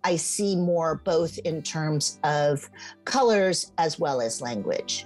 [0.03, 2.69] I see more both in terms of
[3.05, 5.05] colors as well as language.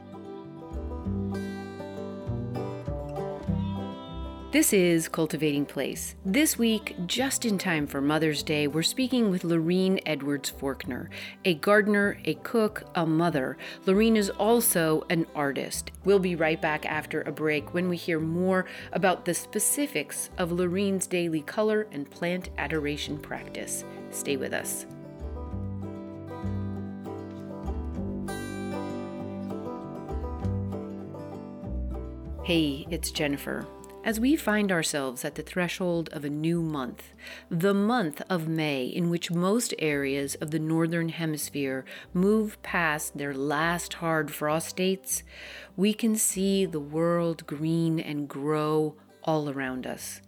[4.52, 6.16] This is Cultivating Place.
[6.26, 11.10] This week, just in time for Mother's Day, we're speaking with Lorene Edwards Forkner,
[11.46, 13.58] a gardener, a cook, a mother.
[13.86, 15.92] Lorene is also an artist.
[16.04, 20.52] We'll be right back after a break when we hear more about the specifics of
[20.52, 23.84] Lorene's daily color and plant adoration practice.
[24.10, 24.88] Stay with us.
[32.44, 33.68] Hey, it's Jennifer.
[34.02, 37.14] As we find ourselves at the threshold of a new month,
[37.52, 41.84] the month of May, in which most areas of the Northern Hemisphere
[42.14, 45.24] move past their last hard frost dates,
[45.76, 48.96] we can see the world green and grow
[49.26, 50.22] all around us.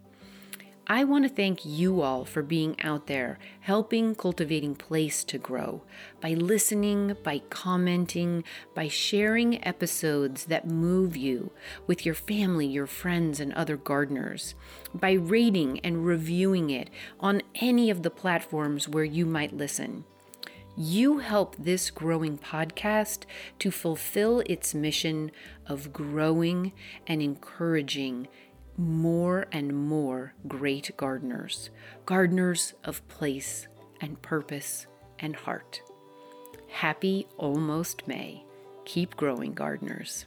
[0.88, 5.82] I want to thank you all for being out there, helping Cultivating Place to grow
[6.20, 8.42] by listening, by commenting,
[8.74, 11.52] by sharing episodes that move you
[11.86, 14.56] with your family, your friends, and other gardeners,
[14.92, 20.04] by rating and reviewing it on any of the platforms where you might listen.
[20.76, 23.24] You help this growing podcast
[23.60, 25.30] to fulfill its mission
[25.66, 26.72] of growing
[27.06, 28.26] and encouraging
[28.76, 31.70] more and more great gardeners,
[32.06, 33.68] gardeners of place
[34.00, 34.86] and purpose
[35.18, 35.82] and heart.
[36.68, 38.44] Happy almost May.
[38.84, 40.26] Keep growing, gardeners.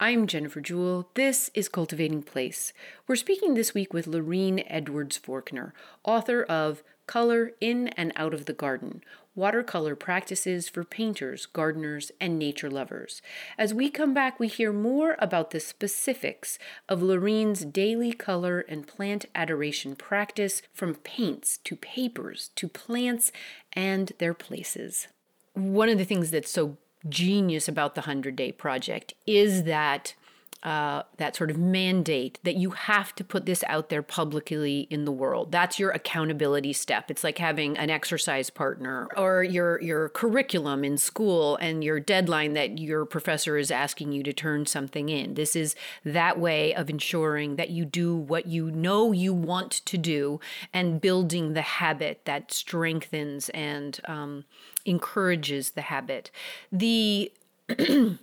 [0.00, 1.10] I'm Jennifer Jewell.
[1.14, 2.72] This is Cultivating Place.
[3.06, 5.70] We're speaking this week with Lorene Edwards Forkner,
[6.02, 9.02] author of Color in and Out of the Garden
[9.34, 13.22] Watercolor Practices for Painters, Gardeners, and Nature Lovers.
[13.56, 18.86] As we come back, we hear more about the specifics of Lorene's daily color and
[18.86, 23.32] plant adoration practice from paints to papers to plants
[23.72, 25.08] and their places.
[25.54, 26.76] One of the things that's so
[27.08, 30.14] genius about the 100 Day Project is that
[30.62, 35.04] uh, that sort of mandate that you have to put this out there publicly in
[35.04, 35.50] the world.
[35.50, 37.10] That's your accountability step.
[37.10, 42.52] It's like having an exercise partner or your your curriculum in school and your deadline
[42.52, 45.34] that your professor is asking you to turn something in.
[45.34, 49.98] This is that way of ensuring that you do what you know you want to
[49.98, 50.38] do
[50.72, 54.44] and building the habit that strengthens and um,
[54.84, 56.30] encourages the habit.
[56.70, 57.32] The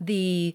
[0.00, 0.54] the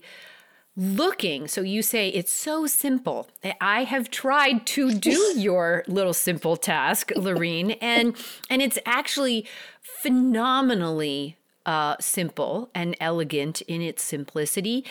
[0.76, 1.48] looking.
[1.48, 3.28] So you say it's so simple
[3.60, 8.16] i have tried to do your little simple task lorene and
[8.50, 9.46] and it's actually
[9.80, 14.84] phenomenally uh, simple and elegant in its simplicity.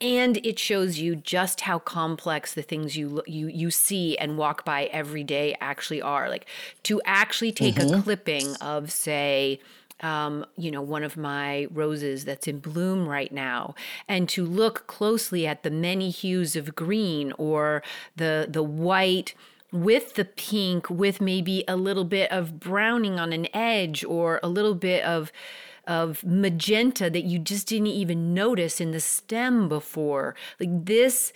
[0.00, 4.64] And it shows you just how complex the things you you you see and walk
[4.64, 6.28] by every day actually are.
[6.28, 6.46] Like
[6.84, 7.94] to actually take mm-hmm.
[7.94, 9.58] a clipping of say
[10.00, 13.74] um, you know, one of my roses that's in bloom right now,
[14.06, 17.82] and to look closely at the many hues of green or
[18.16, 19.34] the the white
[19.70, 24.48] with the pink with maybe a little bit of browning on an edge or a
[24.48, 25.30] little bit of
[25.86, 30.34] of magenta that you just didn't even notice in the stem before.
[30.60, 31.32] Like this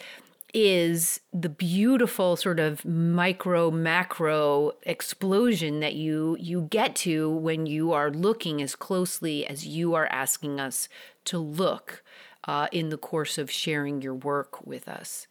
[0.54, 7.92] is the beautiful sort of micro macro explosion that you you get to when you
[7.92, 10.88] are looking as closely as you are asking us
[11.24, 12.02] to look
[12.44, 15.26] uh, in the course of sharing your work with us.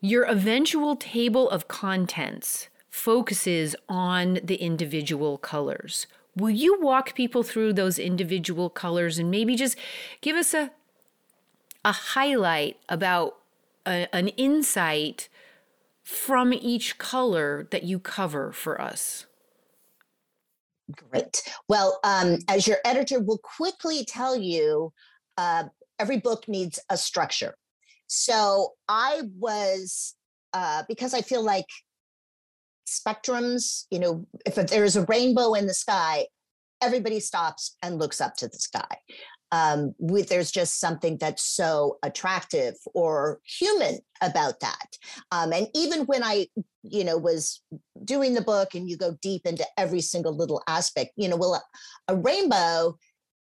[0.00, 6.06] Your eventual table of contents focuses on the individual colors.
[6.36, 9.76] Will you walk people through those individual colors and maybe just
[10.20, 10.70] give us a
[11.84, 13.39] a highlight about
[13.90, 15.28] a, an insight
[16.02, 19.26] from each color that you cover for us?
[20.92, 21.42] Great.
[21.68, 24.92] Well, um, as your editor will quickly tell you,
[25.36, 25.64] uh,
[25.98, 27.54] every book needs a structure.
[28.06, 30.14] So I was,
[30.52, 31.66] uh, because I feel like
[32.88, 36.26] spectrums, you know, if there is a rainbow in the sky,
[36.82, 38.96] everybody stops and looks up to the sky.
[39.52, 44.96] Um, there's just something that's so attractive or human about that.
[45.32, 46.46] Um, and even when I,
[46.82, 47.60] you know, was
[48.04, 51.54] doing the book and you go deep into every single little aspect, you know, well,
[51.54, 52.96] a, a rainbow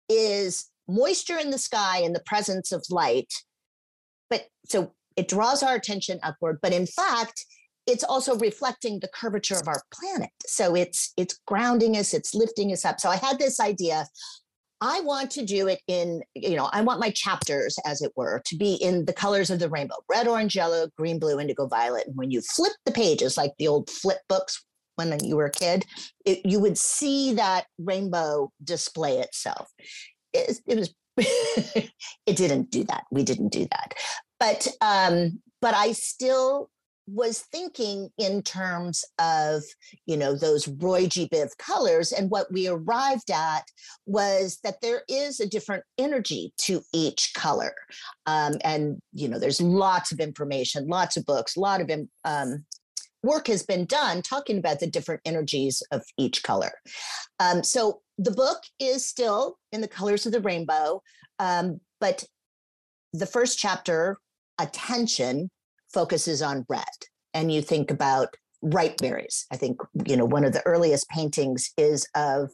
[0.09, 3.31] is moisture in the sky and the presence of light.
[4.29, 7.45] But so it draws our attention upward, but in fact,
[7.85, 12.71] it's also reflecting the curvature of our planet so it's it's grounding us it's lifting
[12.71, 14.07] us up so i had this idea
[14.83, 18.41] i want to do it in you know i want my chapters as it were
[18.45, 22.05] to be in the colors of the rainbow red orange yellow green blue indigo violet.
[22.07, 24.63] And when you flip the pages like the old flip books
[24.95, 25.85] when you were a kid
[26.25, 29.69] it, you would see that rainbow display itself.
[30.33, 33.03] It, it was it didn't do that.
[33.11, 33.93] We didn't do that.
[34.39, 36.69] But um but i still
[37.07, 39.63] was thinking in terms of
[40.05, 41.27] you know those roy g.
[41.27, 43.63] Biv colors and what we arrived at
[44.05, 47.73] was that there is a different energy to each color.
[48.25, 51.89] Um, and you know there's lots of information lots of books a lot of
[52.25, 52.65] um,
[53.23, 56.71] work has been done talking about the different energies of each color.
[57.39, 61.01] Um, so the book is still in the colors of the rainbow
[61.39, 62.23] um, but
[63.11, 64.17] the first chapter
[64.59, 65.49] attention
[65.93, 66.83] focuses on red.
[67.33, 69.45] And you think about ripe berries.
[69.51, 72.51] I think, you know, one of the earliest paintings is of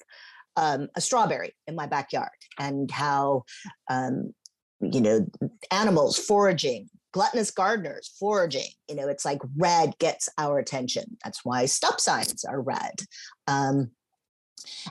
[0.56, 3.44] um, a strawberry in my backyard and how,
[3.90, 4.34] um,
[4.82, 5.28] you know,
[5.72, 8.70] animals foraging, gluttonous gardeners foraging.
[8.88, 11.18] You know, it's like red gets our attention.
[11.24, 12.96] That's why stop signs are red.
[13.48, 13.92] Um,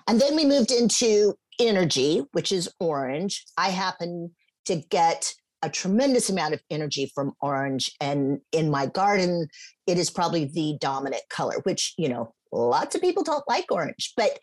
[0.06, 3.44] and then we moved into energy, which is orange.
[3.56, 4.32] I happen
[4.66, 7.90] to get a tremendous amount of energy from orange.
[8.00, 9.48] And in my garden,
[9.86, 14.12] it is probably the dominant color, which, you know, lots of people don't like orange,
[14.16, 14.38] but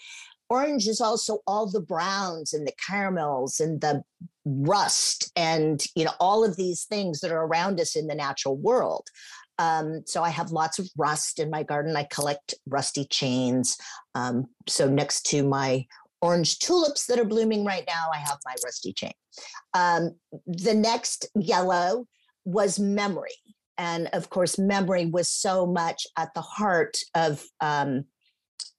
[0.50, 4.04] orange is also all the browns and the caramels and the
[4.46, 8.56] rust and, you know, all of these things that are around us in the natural
[8.56, 9.08] world.
[9.58, 11.96] Um, so I have lots of rust in my garden.
[11.96, 13.78] I collect rusty chains.
[14.14, 15.86] Um, so next to my
[16.22, 18.08] orange tulips that are blooming right now.
[18.14, 19.14] I have my rusty chain.
[19.74, 20.16] Um,
[20.48, 22.08] the next yellow
[22.46, 23.32] was memory.
[23.78, 28.06] And of course, memory was so much at the heart of um,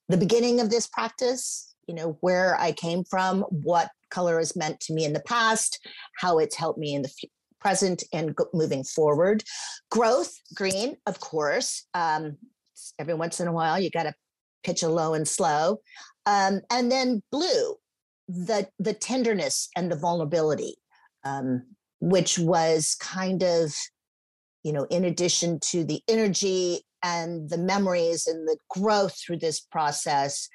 [0.09, 4.79] the beginning of this practice, you know, where I came from, what color has meant
[4.81, 5.79] to me in the past,
[6.19, 7.11] how it's helped me in the
[7.59, 9.43] present and moving forward.
[9.91, 11.85] Growth, green, of course.
[11.93, 12.37] Um,
[12.97, 14.13] every once in a while, you got to
[14.63, 15.79] pitch a low and slow.
[16.27, 17.75] Um, and then blue,
[18.27, 20.75] the the tenderness and the vulnerability,
[21.23, 21.63] um,
[22.01, 23.73] which was kind of,
[24.61, 29.61] you know, in addition to the energy and the memories and the growth through this
[29.61, 30.49] process,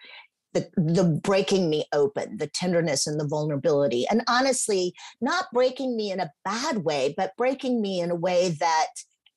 [0.53, 4.07] the, the breaking me open, the tenderness and the vulnerability.
[4.11, 4.93] And honestly,
[5.23, 8.89] not breaking me in a bad way, but breaking me in a way that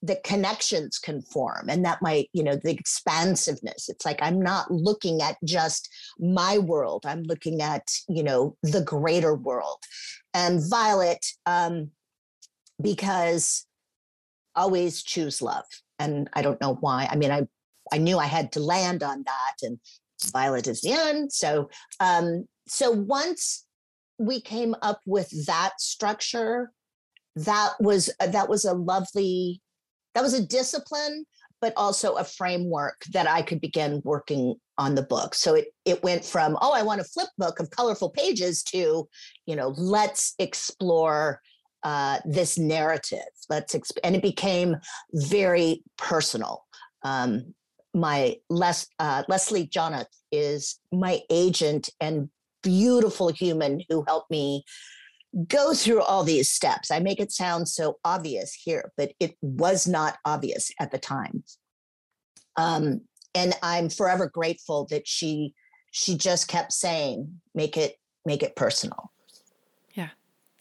[0.05, 3.89] the connections can form and that might you know the expansiveness.
[3.89, 5.89] It's like i'm not looking at just
[6.19, 9.79] my world i'm looking at you know the greater world.
[10.33, 11.91] And violet um
[12.81, 13.65] because
[14.55, 15.65] always choose love
[15.99, 17.07] and i don't know why.
[17.09, 17.47] I mean i
[17.91, 19.79] i knew i had to land on that and
[20.31, 21.31] violet is the end.
[21.31, 23.65] So um so once
[24.17, 26.71] we came up with that structure
[27.35, 29.61] that was that was a lovely
[30.15, 31.25] that was a discipline
[31.61, 35.33] but also a framework that I could begin working on the book.
[35.33, 39.07] So it it went from oh I want a flip book of colorful pages to
[39.45, 41.41] you know let's explore
[41.83, 43.31] uh, this narrative.
[43.49, 44.77] Let's exp- and it became
[45.13, 46.65] very personal.
[47.03, 47.53] Um,
[47.93, 52.29] my Les uh, Leslie Jonath is my agent and
[52.63, 54.65] beautiful human who helped me
[55.47, 56.91] go through all these steps.
[56.91, 61.43] I make it sound so obvious here, but it was not obvious at the time.
[62.57, 63.01] Um,
[63.33, 65.53] and I'm forever grateful that she
[65.91, 69.11] she just kept saying, "Make it make it personal."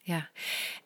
[0.05, 0.25] Yeah.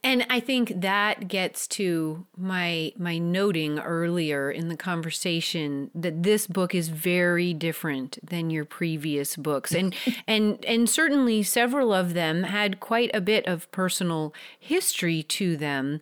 [0.04, 6.46] And I think that gets to my my noting earlier in the conversation that this
[6.46, 9.74] book is very different than your previous books.
[9.74, 9.94] And
[10.28, 16.00] and and certainly several of them had quite a bit of personal history to them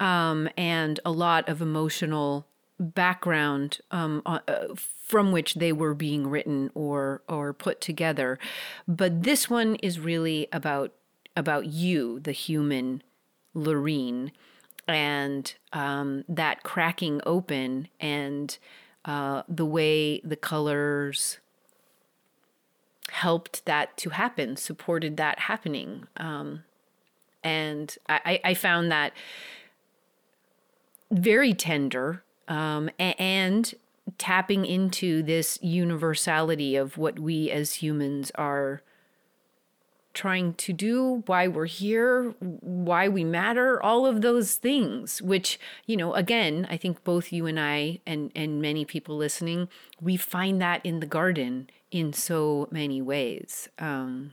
[0.00, 2.48] um, and a lot of emotional
[2.80, 4.40] background um, uh,
[4.74, 8.40] from which they were being written or or put together.
[8.88, 10.92] But this one is really about
[11.36, 13.02] about you, the human
[13.54, 14.32] Lorene,
[14.88, 18.58] and um, that cracking open and
[19.04, 21.38] uh, the way the colors
[23.10, 26.06] helped that to happen, supported that happening.
[26.16, 26.64] Um,
[27.44, 29.12] and I, I found that
[31.10, 33.72] very tender um, and
[34.18, 38.82] tapping into this universality of what we as humans are
[40.16, 45.96] trying to do, why we're here, why we matter, all of those things, which, you
[45.96, 49.68] know, again, I think both you and I and, and many people listening,
[50.00, 53.68] we find that in the garden in so many ways.
[53.78, 54.32] Um,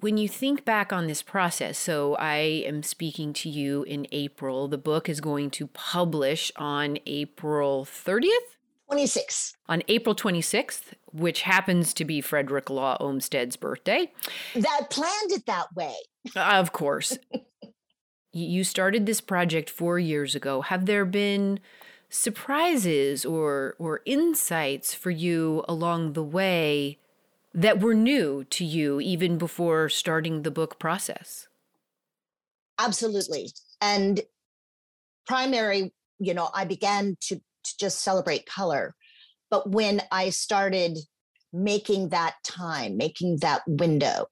[0.00, 2.36] when you think back on this process, so I
[2.66, 4.66] am speaking to you in April.
[4.66, 8.56] The book is going to publish on April 30th.
[8.90, 9.56] 26.
[9.68, 14.10] On April 26th, which happens to be Frederick Law Olmsted's birthday.
[14.54, 15.94] That planned it that way.
[16.34, 17.16] Uh, of course.
[18.32, 20.60] you started this project four years ago.
[20.62, 21.60] Have there been
[22.08, 26.98] surprises or or insights for you along the way
[27.54, 31.46] that were new to you even before starting the book process?
[32.78, 33.52] Absolutely.
[33.80, 34.20] And
[35.26, 38.94] primary, you know, I began to, to just celebrate color.
[39.50, 40.98] But when I started
[41.52, 44.26] making that time, making that window,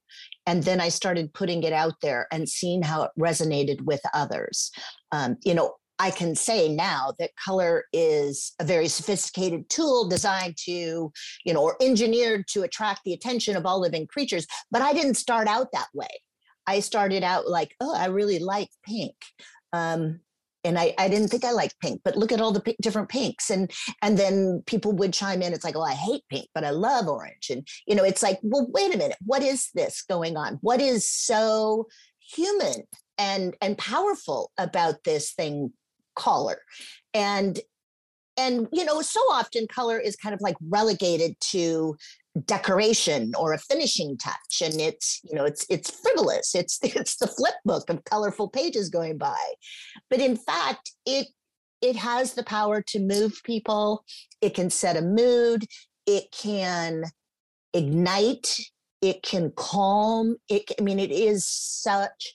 [0.46, 4.70] and then I started putting it out there and seeing how it resonated with others,
[5.12, 10.56] um, you know, I can say now that color is a very sophisticated tool designed
[10.64, 11.12] to,
[11.44, 14.46] you know, or engineered to attract the attention of all living creatures.
[14.70, 16.08] But I didn't start out that way.
[16.68, 19.16] I started out like, oh, I really like pink.
[19.72, 20.20] Um,
[20.68, 23.08] and I, I didn't think I liked pink, but look at all the p- different
[23.08, 23.50] pinks.
[23.50, 23.70] And
[24.02, 25.52] and then people would chime in.
[25.52, 27.48] It's like, oh, I hate pink, but I love orange.
[27.50, 30.58] And you know, it's like, well, wait a minute, what is this going on?
[30.60, 31.88] What is so
[32.20, 32.84] human
[33.16, 35.72] and and powerful about this thing
[36.14, 36.60] color
[37.14, 37.60] and
[38.36, 41.96] and you know so often color is kind of like relegated to
[42.46, 46.54] decoration or a finishing touch and it's you know it's it's frivolous.
[46.54, 49.38] It's it's the flip book of colorful pages going by.
[50.10, 51.28] But in fact it
[51.80, 54.04] it has the power to move people.
[54.40, 55.64] It can set a mood.
[56.06, 57.04] It can
[57.72, 58.58] ignite.
[59.00, 60.36] It can calm.
[60.48, 62.34] It i mean it is such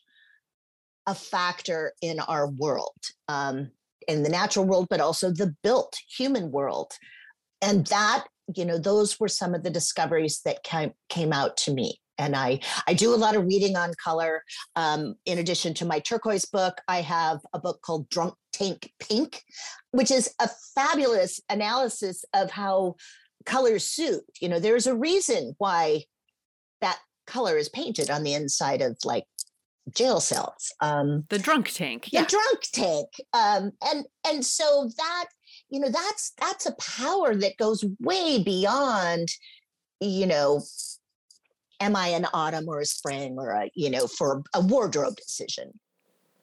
[1.06, 2.98] a factor in our world,
[3.28, 3.72] um,
[4.08, 6.94] in the natural world, but also the built human world.
[7.62, 8.26] And that,
[8.56, 12.00] you know, those were some of the discoveries that came, came out to me.
[12.18, 14.44] And I, I do a lot of reading on color.
[14.76, 19.42] Um, in addition to my turquoise book, I have a book called Drunk Tank Pink,
[19.92, 22.96] which is a fabulous analysis of how
[23.46, 24.24] colors suit.
[24.40, 26.04] You know, there's a reason why
[26.82, 29.26] that color is painted on the inside of like
[29.96, 30.72] jail cells.
[30.82, 32.10] Um, the drunk tank.
[32.12, 32.24] Yeah.
[32.24, 33.08] The drunk tank.
[33.34, 35.26] Um, and and so that
[35.74, 39.28] you know that's that's a power that goes way beyond
[40.00, 40.62] you know
[41.82, 45.80] am i an autumn or a spring or a you know for a wardrobe decision.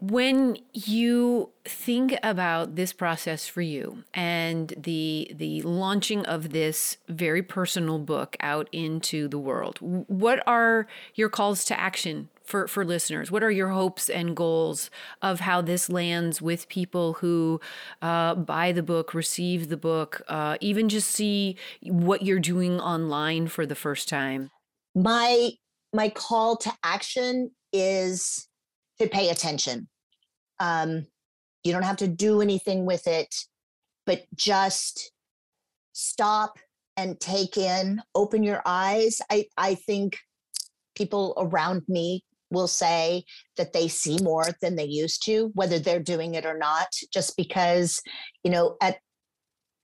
[0.03, 7.43] When you think about this process for you and the the launching of this very
[7.43, 13.31] personal book out into the world what are your calls to action for, for listeners?
[13.31, 14.91] What are your hopes and goals
[15.23, 17.61] of how this lands with people who
[18.03, 23.49] uh, buy the book, receive the book, uh, even just see what you're doing online
[23.49, 24.51] for the first time?
[24.95, 25.53] My
[25.93, 28.49] my call to action is
[28.99, 29.89] to pay attention.
[30.59, 31.07] Um,
[31.65, 33.35] you don't have to do anything with it,
[34.07, 35.13] but just
[35.93, 36.59] stop
[36.97, 39.21] and take in, open your eyes.
[39.31, 40.19] I I think
[40.97, 43.25] people around me will say
[43.57, 47.37] that they see more than they used to whether they're doing it or not just
[47.37, 48.01] because
[48.43, 48.99] you know at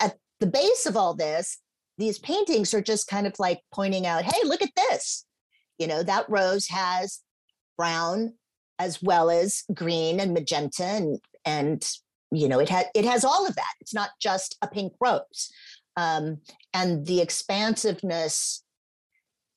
[0.01, 1.59] at the base of all this
[1.99, 5.25] these paintings are just kind of like pointing out hey look at this.
[5.79, 7.21] You know that rose has
[7.77, 8.35] brown
[8.79, 11.89] as well as green and magenta and and
[12.31, 13.75] you know it has it has all of that.
[13.81, 15.51] It's not just a pink rose.
[15.99, 16.39] Um,
[16.75, 18.63] and the expansiveness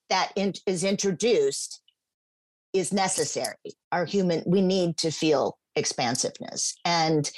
[0.09, 1.81] that in, is introduced
[2.73, 3.55] is necessary.
[3.91, 6.75] Our human, we need to feel expansiveness.
[6.85, 7.29] And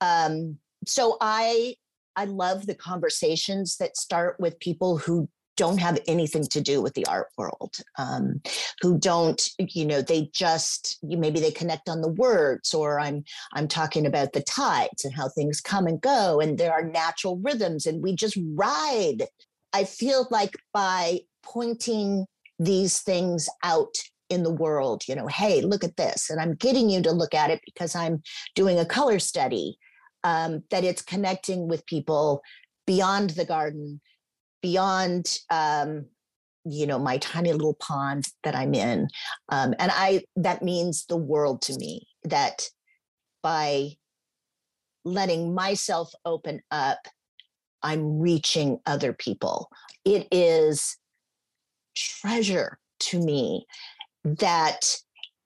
[0.00, 1.76] um, so I
[2.14, 6.94] I love the conversations that start with people who don't have anything to do with
[6.94, 8.40] the art world um,
[8.80, 13.68] who don't you know they just maybe they connect on the words or i'm i'm
[13.68, 17.86] talking about the tides and how things come and go and there are natural rhythms
[17.86, 19.26] and we just ride
[19.72, 22.24] i feel like by pointing
[22.58, 23.94] these things out
[24.32, 27.34] in the world you know hey look at this and i'm getting you to look
[27.34, 28.22] at it because i'm
[28.54, 29.76] doing a color study
[30.24, 32.42] um, that it's connecting with people
[32.86, 34.00] beyond the garden
[34.62, 36.06] beyond um,
[36.64, 39.08] you know my tiny little pond that i'm in
[39.50, 42.68] um, and i that means the world to me that
[43.42, 43.90] by
[45.04, 46.98] letting myself open up
[47.82, 49.68] i'm reaching other people.
[50.04, 50.96] It is
[51.96, 53.66] treasure to me
[54.24, 54.96] that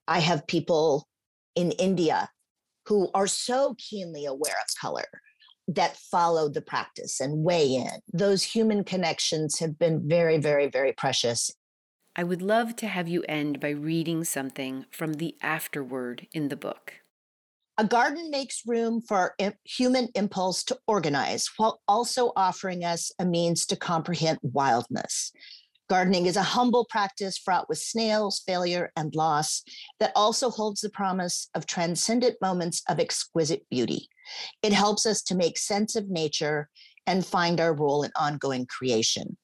[0.08, 1.06] i have people
[1.54, 2.28] in india
[2.86, 5.06] who are so keenly aware of color
[5.68, 8.00] that follow the practice and weigh in.
[8.12, 11.50] Those human connections have been very, very, very precious.
[12.14, 16.56] I would love to have you end by reading something from the afterword in the
[16.56, 16.94] book.
[17.78, 23.26] A garden makes room for our human impulse to organize while also offering us a
[23.26, 25.30] means to comprehend wildness.
[25.88, 29.62] Gardening is a humble practice fraught with snails, failure, and loss
[30.00, 34.08] that also holds the promise of transcendent moments of exquisite beauty.
[34.62, 36.68] It helps us to make sense of nature
[37.06, 39.36] and find our role in ongoing creation.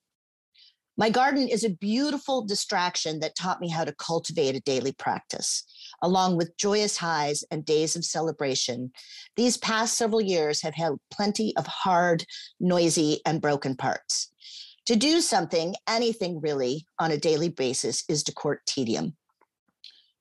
[0.96, 5.62] My garden is a beautiful distraction that taught me how to cultivate a daily practice.
[6.02, 8.90] Along with joyous highs and days of celebration,
[9.36, 12.26] these past several years have had plenty of hard,
[12.60, 14.31] noisy, and broken parts.
[14.86, 19.16] To do something, anything really, on a daily basis is to court tedium.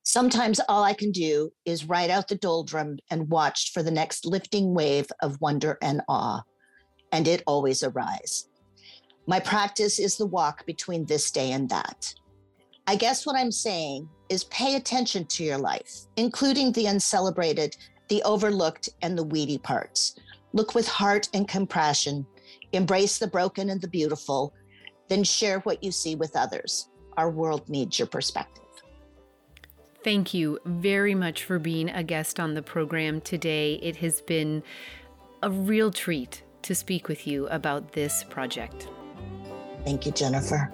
[0.03, 4.25] Sometimes all I can do is ride out the doldrum and watch for the next
[4.25, 6.41] lifting wave of wonder and awe,
[7.11, 8.49] and it always arrives.
[9.25, 12.13] My practice is the walk between this day and that.
[12.85, 17.77] I guess what I'm saying is pay attention to your life, including the uncelebrated,
[18.09, 20.15] the overlooked, and the weedy parts.
[20.53, 22.27] Look with heart and compassion
[22.73, 24.53] Embrace the broken and the beautiful,
[25.09, 26.87] then share what you see with others.
[27.17, 28.63] Our world needs your perspective.
[30.03, 33.75] Thank you very much for being a guest on the program today.
[33.83, 34.63] It has been
[35.43, 38.87] a real treat to speak with you about this project.
[39.83, 40.71] Thank you, Jennifer.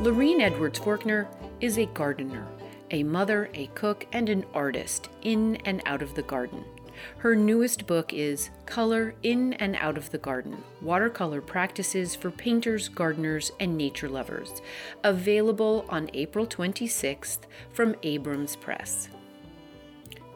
[0.00, 1.26] Lorene Edwards Forkner
[1.60, 2.46] is a gardener,
[2.90, 6.64] a mother, a cook, and an artist in and out of the garden.
[7.18, 12.88] Her newest book is Color in and Out of the Garden Watercolor Practices for Painters,
[12.88, 14.62] Gardeners, and Nature Lovers,
[15.04, 17.40] available on April 26th
[17.70, 19.08] from Abrams Press.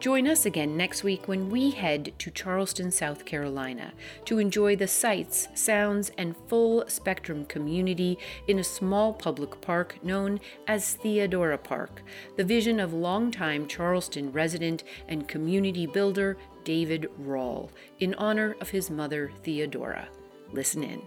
[0.07, 3.92] Join us again next week when we head to Charleston, South Carolina
[4.26, 10.38] to enjoy the sights, sounds, and full spectrum community in a small public park known
[10.68, 12.04] as Theodora Park,
[12.36, 18.88] the vision of longtime Charleston resident and community builder David Rawl in honor of his
[18.88, 20.07] mother Theodora.
[20.52, 21.02] Listen in.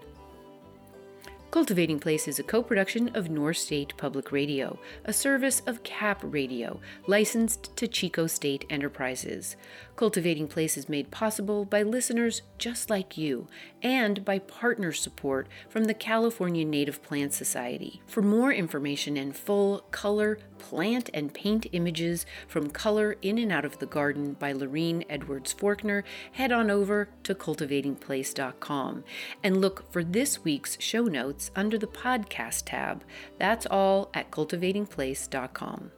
[1.52, 6.22] Cultivating Place is a co production of North State Public Radio, a service of CAP
[6.24, 9.56] Radio, licensed to Chico State Enterprises.
[9.96, 13.48] Cultivating Place is made possible by listeners just like you
[13.82, 18.02] and by partner support from the California Native Plant Society.
[18.06, 23.66] For more information and full color, plant, and paint images from Color in and Out
[23.66, 26.04] of the Garden by Lorene Edwards Forkner,
[26.34, 29.04] head on over to cultivatingplace.com
[29.44, 33.04] and look for this week's show notes under the podcast tab.
[33.38, 35.92] That's all at cultivatingplace.com.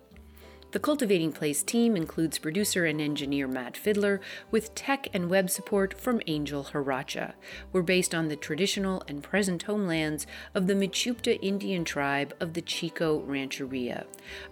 [0.72, 5.94] The Cultivating Place team includes producer and engineer Matt Fiddler, with tech and web support
[5.94, 7.34] from Angel Haracha.
[7.74, 12.62] We're based on the traditional and present homelands of the Mechoopda Indian tribe of the
[12.62, 14.06] Chico Rancheria.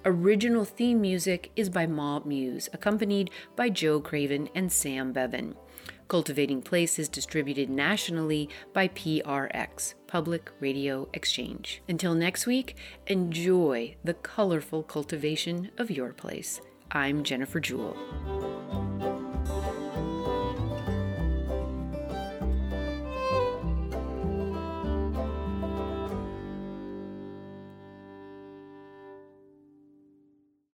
[0.03, 5.55] Original theme music is by Ma Muse, accompanied by Joe Craven and Sam Bevan.
[6.09, 11.83] Cultivating Place is distributed nationally by PRX, Public Radio Exchange.
[11.87, 16.61] Until next week, enjoy the colorful cultivation of your place.
[16.89, 17.95] I'm Jennifer Jewell.